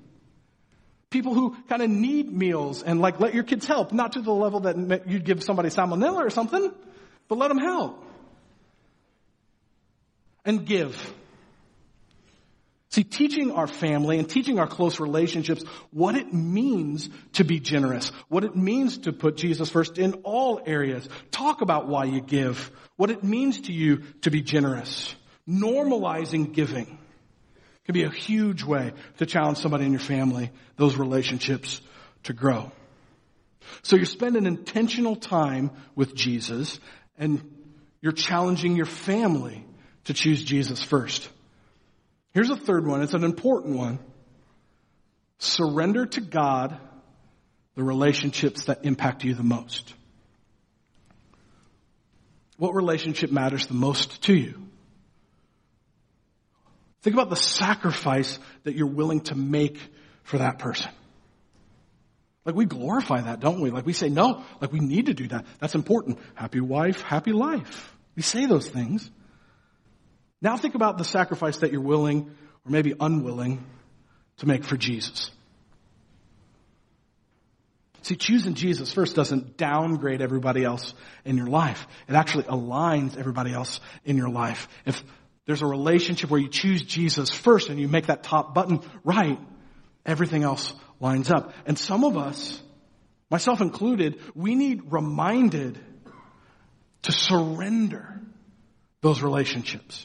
People 1.11 1.35
who 1.35 1.57
kind 1.69 1.83
of 1.83 1.91
need 1.91 2.33
meals 2.33 2.85
and 2.85 3.01
like 3.01 3.19
let 3.19 3.35
your 3.35 3.43
kids 3.45 3.67
help, 3.67 3.93
not 3.93 4.13
to 4.13 4.21
the 4.21 4.33
level 4.33 4.61
that 4.61 5.09
you'd 5.09 5.25
give 5.25 5.43
somebody 5.43 5.71
salmonella 5.71 6.19
or 6.19 6.31
something, 6.31 6.71
but 7.29 7.39
let 7.39 7.49
them 7.49 7.59
help. 7.59 8.05
And 10.45 10.65
give. 10.65 11.15
See, 12.91 13.05
teaching 13.05 13.53
our 13.53 13.67
family 13.67 14.19
and 14.19 14.29
teaching 14.29 14.59
our 14.59 14.67
close 14.67 14.99
relationships 14.99 15.63
what 15.91 16.15
it 16.15 16.33
means 16.33 17.11
to 17.35 17.45
be 17.45 17.61
generous, 17.61 18.11
what 18.29 18.45
it 18.45 18.57
means 18.57 18.99
to 18.99 19.13
put 19.13 19.37
Jesus 19.37 19.69
first 19.69 19.99
in 19.99 20.15
all 20.25 20.61
areas. 20.65 21.07
Talk 21.31 21.61
about 21.61 21.87
why 21.87 22.05
you 22.05 22.23
give, 22.23 22.71
what 22.97 23.11
it 23.11 23.23
means 23.23 23.61
to 23.63 23.73
you 23.73 24.05
to 24.23 24.31
be 24.31 24.41
generous. 24.41 25.15
Normalizing 25.47 26.55
giving 26.55 26.99
can 27.85 27.93
be 27.93 28.05
a 28.05 28.11
huge 28.11 28.63
way 28.63 28.93
to 29.19 29.27
challenge 29.27 29.59
somebody 29.59 29.85
in 29.85 29.93
your 29.93 30.01
family, 30.01 30.51
those 30.77 30.97
relationships 30.97 31.83
to 32.25 32.33
grow. 32.33 32.73
So 33.83 33.97
you're 33.97 34.07
spending 34.07 34.47
intentional 34.47 35.17
time 35.17 35.71
with 35.95 36.15
Jesus 36.15 36.81
and 37.19 37.43
you're 38.01 38.13
challenging 38.13 38.77
your 38.77 38.87
family 38.87 39.65
to 40.05 40.15
choose 40.15 40.43
Jesus 40.43 40.83
first. 40.83 41.29
Here's 42.33 42.51
a 42.51 42.57
third 42.57 42.87
one. 42.87 43.03
It's 43.03 43.15
an 43.15 43.25
important 43.25 43.77
one. 43.77 43.99
Surrender 45.39 46.07
to 46.07 46.21
God 46.21 46.79
the 47.75 47.83
relationships 47.83 48.65
that 48.65 48.85
impact 48.85 49.25
you 49.25 49.35
the 49.35 49.43
most. 49.43 49.95
What 52.57 52.75
relationship 52.75 53.31
matters 53.31 53.67
the 53.67 53.75
most 53.75 54.23
to 54.23 54.35
you? 54.35 54.69
Think 57.03 57.15
about 57.15 57.31
the 57.31 57.37
sacrifice 57.37 58.39
that 58.65 58.75
you're 58.75 58.89
willing 58.89 59.21
to 59.23 59.37
make 59.37 59.79
for 60.25 60.39
that 60.39 60.59
person. 60.59 60.91
Like 62.45 62.55
we 62.55 62.65
glorify 62.65 63.21
that, 63.21 63.41
don't 63.41 63.61
we? 63.61 63.71
Like 63.71 63.85
we 63.85 63.93
say, 63.93 64.09
no, 64.09 64.43
like 64.61 64.73
we 64.73 64.81
need 64.81 65.07
to 65.07 65.15
do 65.15 65.29
that. 65.29 65.45
That's 65.59 65.75
important. 65.75 66.19
Happy 66.35 66.61
wife, 66.61 67.03
happy 67.03 67.33
life. 67.33 67.95
We 68.17 68.23
say 68.23 68.47
those 68.47 68.69
things. 68.69 69.11
Now 70.41 70.57
think 70.57 70.75
about 70.75 70.99
the 70.99 71.05
sacrifice 71.05 71.59
that 71.59 71.73
you're 71.73 71.81
willing 71.81 72.31
or 72.65 72.71
maybe 72.71 72.95
unwilling 72.99 73.65
to 74.39 74.47
make 74.47 74.65
for 74.65 74.77
Jesus. 74.77 75.31
See, 78.03 78.17
choosing 78.17 78.55
Jesus 78.55 78.93
first 78.93 79.15
doesn't 79.17 79.57
downgrade 79.59 80.23
everybody 80.23 80.65
else 80.65 80.95
in 81.25 81.37
your 81.37 81.49
life. 81.49 81.87
It 82.09 82.15
actually 82.15 82.45
aligns 82.45 83.19
everybody 83.19 83.53
else 83.53 83.81
in 84.05 84.17
your 84.17 84.31
life. 84.31 84.69
If 84.87 85.03
there's 85.45 85.61
a 85.61 85.67
relationship 85.67 86.31
where 86.31 86.41
you 86.41 86.49
choose 86.49 86.83
Jesus 86.83 87.31
first 87.31 87.69
and 87.69 87.79
you 87.79 87.89
make 87.89 88.07
that 88.07 88.23
top 88.23 88.55
button 88.55 88.81
right, 89.05 89.39
everything 90.09 90.43
else 90.43 90.73
lines 90.99 91.31
up. 91.31 91.53
And 91.67 91.79
some 91.79 92.03
of 92.03 92.17
us, 92.17 92.61
myself 93.31 93.61
included, 93.61 94.21
we 94.35 94.57
need 94.57 94.91
reminded 94.91 95.79
to 97.03 97.13
surrender 97.13 98.21
those 99.03 99.23
relationships. 99.23 100.05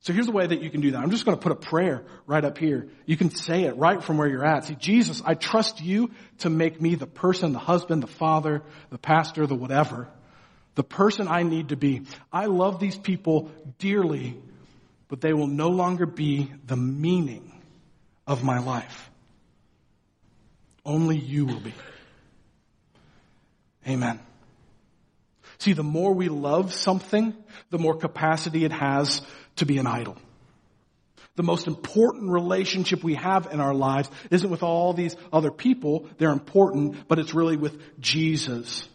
So 0.00 0.12
here's 0.12 0.26
the 0.26 0.32
way 0.32 0.46
that 0.46 0.60
you 0.62 0.70
can 0.70 0.80
do 0.80 0.90
that. 0.92 0.98
I'm 0.98 1.10
just 1.10 1.24
going 1.24 1.36
to 1.36 1.42
put 1.42 1.52
a 1.52 1.56
prayer 1.56 2.04
right 2.26 2.44
up 2.44 2.58
here. 2.58 2.88
You 3.06 3.16
can 3.16 3.30
say 3.30 3.64
it 3.64 3.76
right 3.76 4.02
from 4.02 4.18
where 4.18 4.28
you're 4.28 4.44
at. 4.44 4.64
See, 4.64 4.74
Jesus, 4.74 5.22
I 5.24 5.34
trust 5.34 5.80
you 5.80 6.10
to 6.38 6.50
make 6.50 6.80
me 6.80 6.96
the 6.96 7.06
person, 7.06 7.52
the 7.52 7.60
husband, 7.60 8.02
the 8.02 8.08
father, 8.08 8.62
the 8.90 8.98
pastor, 8.98 9.46
the 9.46 9.54
whatever, 9.54 10.08
the 10.74 10.82
person 10.82 11.28
I 11.28 11.44
need 11.44 11.68
to 11.68 11.76
be. 11.76 12.02
I 12.32 12.46
love 12.46 12.80
these 12.80 12.98
people 12.98 13.52
dearly, 13.78 14.40
but 15.06 15.20
they 15.20 15.32
will 15.32 15.46
no 15.46 15.68
longer 15.68 16.06
be 16.06 16.52
the 16.66 16.76
meaning 16.76 17.51
of 18.26 18.44
my 18.44 18.58
life. 18.58 19.10
Only 20.84 21.16
you 21.16 21.46
will 21.46 21.60
be. 21.60 21.74
Amen. 23.86 24.20
See, 25.58 25.72
the 25.72 25.82
more 25.82 26.12
we 26.12 26.28
love 26.28 26.72
something, 26.72 27.34
the 27.70 27.78
more 27.78 27.96
capacity 27.96 28.64
it 28.64 28.72
has 28.72 29.22
to 29.56 29.66
be 29.66 29.78
an 29.78 29.86
idol. 29.86 30.16
The 31.34 31.42
most 31.42 31.66
important 31.66 32.30
relationship 32.30 33.02
we 33.02 33.14
have 33.14 33.48
in 33.50 33.60
our 33.60 33.74
lives 33.74 34.10
isn't 34.30 34.50
with 34.50 34.62
all 34.62 34.92
these 34.92 35.16
other 35.32 35.50
people. 35.50 36.08
They're 36.18 36.30
important, 36.30 37.08
but 37.08 37.18
it's 37.18 37.32
really 37.32 37.56
with 37.56 38.00
Jesus. 38.00 38.86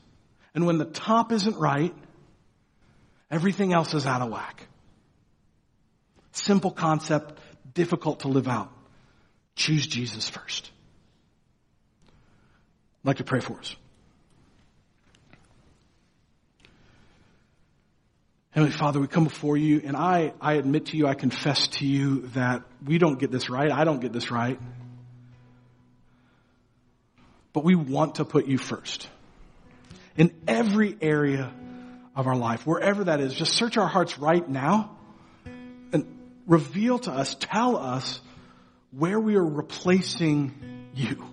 And 0.54 0.66
when 0.66 0.78
the 0.78 0.86
top 0.86 1.32
isn't 1.32 1.58
right, 1.58 1.96
everything 3.32 3.74
else 3.74 3.94
is 3.94 4.06
out 4.06 4.22
of 4.22 4.30
whack. 4.30 4.68
Simple 6.32 6.72
concept, 6.72 7.40
difficult 7.74 8.20
to 8.20 8.28
live 8.28 8.48
out. 8.48 8.72
Choose 9.58 9.88
Jesus 9.88 10.30
first. 10.30 10.70
I'd 13.04 13.08
like 13.08 13.18
to 13.18 13.24
pray 13.24 13.40
for 13.40 13.58
us. 13.60 13.76
Heavenly 18.52 18.76
Father, 18.76 19.00
we 19.00 19.08
come 19.08 19.24
before 19.24 19.58
you, 19.58 19.82
and 19.84 19.98
I, 19.98 20.34
I 20.40 20.54
admit 20.54 20.88
to 20.88 20.98
you, 20.98 21.08
I 21.08 21.16
confess 21.16 21.68
to 21.80 21.88
you 21.88 22.28
that 22.34 22.62
we 22.86 23.00
don't 23.00 23.20
get 23.20 23.32
this 23.32 23.50
right. 23.50 23.72
I 23.72 23.84
don't 23.84 24.00
get 24.00 24.14
this 24.14 24.30
right. 24.30 24.60
But 27.52 27.64
we 27.64 27.74
want 27.74 28.16
to 28.16 28.26
put 28.26 28.46
you 28.46 28.60
first. 28.60 29.10
In 30.18 30.34
every 30.48 30.96
area 31.02 31.52
of 32.16 32.28
our 32.28 32.36
life, 32.36 32.66
wherever 32.66 33.06
that 33.06 33.20
is, 33.22 33.34
just 33.34 33.54
search 33.54 33.78
our 33.78 33.88
hearts 33.88 34.20
right 34.20 34.48
now 34.48 34.96
and 35.46 36.06
reveal 36.46 37.00
to 37.00 37.12
us, 37.12 37.36
tell 37.40 37.76
us 37.78 38.22
where 38.98 39.20
we 39.20 39.36
are 39.36 39.46
replacing 39.46 40.90
you. 40.96 41.24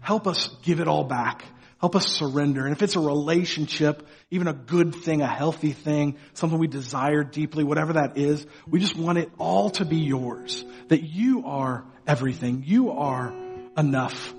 Help 0.00 0.26
us 0.26 0.48
give 0.62 0.80
it 0.80 0.88
all 0.88 1.04
back. 1.04 1.42
Help 1.80 1.96
us 1.96 2.06
surrender. 2.08 2.64
And 2.64 2.72
if 2.72 2.82
it's 2.82 2.96
a 2.96 3.00
relationship, 3.00 4.06
even 4.30 4.48
a 4.48 4.52
good 4.52 4.94
thing, 4.94 5.22
a 5.22 5.26
healthy 5.26 5.72
thing, 5.72 6.16
something 6.34 6.58
we 6.58 6.66
desire 6.66 7.22
deeply, 7.24 7.64
whatever 7.64 7.94
that 7.94 8.18
is, 8.18 8.46
we 8.66 8.80
just 8.80 8.96
want 8.96 9.18
it 9.18 9.30
all 9.38 9.70
to 9.70 9.84
be 9.84 9.98
yours. 9.98 10.64
That 10.88 11.02
you 11.02 11.46
are 11.46 11.84
everything. 12.06 12.64
You 12.66 12.90
are 12.90 13.32
enough. 13.76 14.34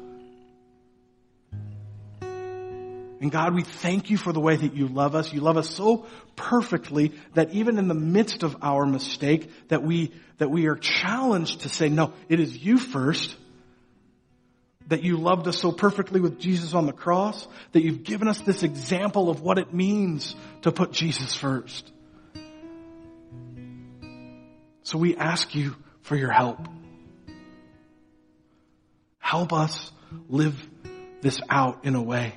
And 3.22 3.32
God, 3.32 3.54
we 3.54 3.64
thank 3.64 4.10
you 4.10 4.18
for 4.18 4.32
the 4.32 4.40
way 4.40 4.56
that 4.56 4.76
you 4.76 4.88
love 4.88 5.14
us. 5.14 5.34
You 5.34 5.42
love 5.42 5.58
us 5.58 5.70
so 5.70 6.06
perfectly 6.38 7.14
that 7.34 7.52
even 7.52 7.78
in 7.78 7.88
the 7.90 7.94
midst 7.94 8.44
of 8.44 8.56
our 8.62 8.86
mistake, 8.86 9.52
that 9.68 9.84
we, 9.84 10.14
that 10.38 10.50
we 10.50 10.68
are 10.68 10.76
challenged 10.76 11.62
to 11.62 11.70
say, 11.70 11.90
no, 11.90 12.14
it 12.30 12.40
is 12.40 12.58
you 12.58 12.78
first. 12.78 13.36
that 14.90 15.04
you 15.04 15.18
loved 15.18 15.48
us 15.48 15.60
so 15.60 15.72
perfectly 15.72 16.20
with 16.20 16.40
Jesus 16.40 16.74
on 16.74 16.86
the 16.88 16.94
cross, 16.94 17.48
that 17.72 17.84
you've 17.84 18.04
given 18.04 18.28
us 18.28 18.42
this 18.42 18.64
example 18.64 19.30
of 19.30 19.42
what 19.42 19.58
it 19.60 19.74
means 19.74 20.36
to 20.64 20.72
put 20.72 20.92
Jesus 20.92 21.36
first. 21.36 21.90
So 24.82 24.98
we 24.98 25.16
ask 25.16 25.54
you 25.54 25.76
for 26.02 26.16
your 26.16 26.32
help. 26.32 26.60
Help 29.20 29.54
us 29.54 29.92
live 30.28 30.68
this 31.22 31.40
out 31.50 31.86
in 31.86 31.94
a 31.94 32.02
way 32.02 32.34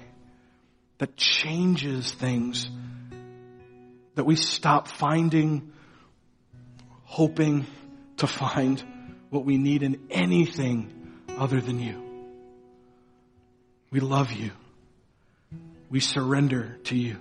that 1.02 1.16
changes 1.16 2.12
things, 2.12 2.70
that 4.14 4.22
we 4.22 4.36
stop 4.36 4.86
finding, 4.86 5.72
hoping 7.02 7.66
to 8.18 8.28
find 8.28 8.80
what 9.28 9.44
we 9.44 9.58
need 9.58 9.82
in 9.82 10.00
anything 10.12 10.92
other 11.36 11.60
than 11.60 11.80
you. 11.80 12.00
We 13.90 13.98
love 13.98 14.30
you. 14.30 14.52
We 15.90 15.98
surrender 15.98 16.78
to 16.84 16.94
you. 16.94 17.16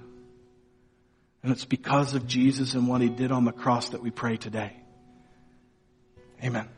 And 1.41 1.51
it's 1.51 1.65
because 1.65 2.13
of 2.13 2.27
Jesus 2.27 2.75
and 2.75 2.87
what 2.87 3.01
he 3.01 3.09
did 3.09 3.31
on 3.31 3.45
the 3.45 3.51
cross 3.51 3.89
that 3.89 4.03
we 4.03 4.11
pray 4.11 4.37
today. 4.37 4.77
Amen. 6.43 6.69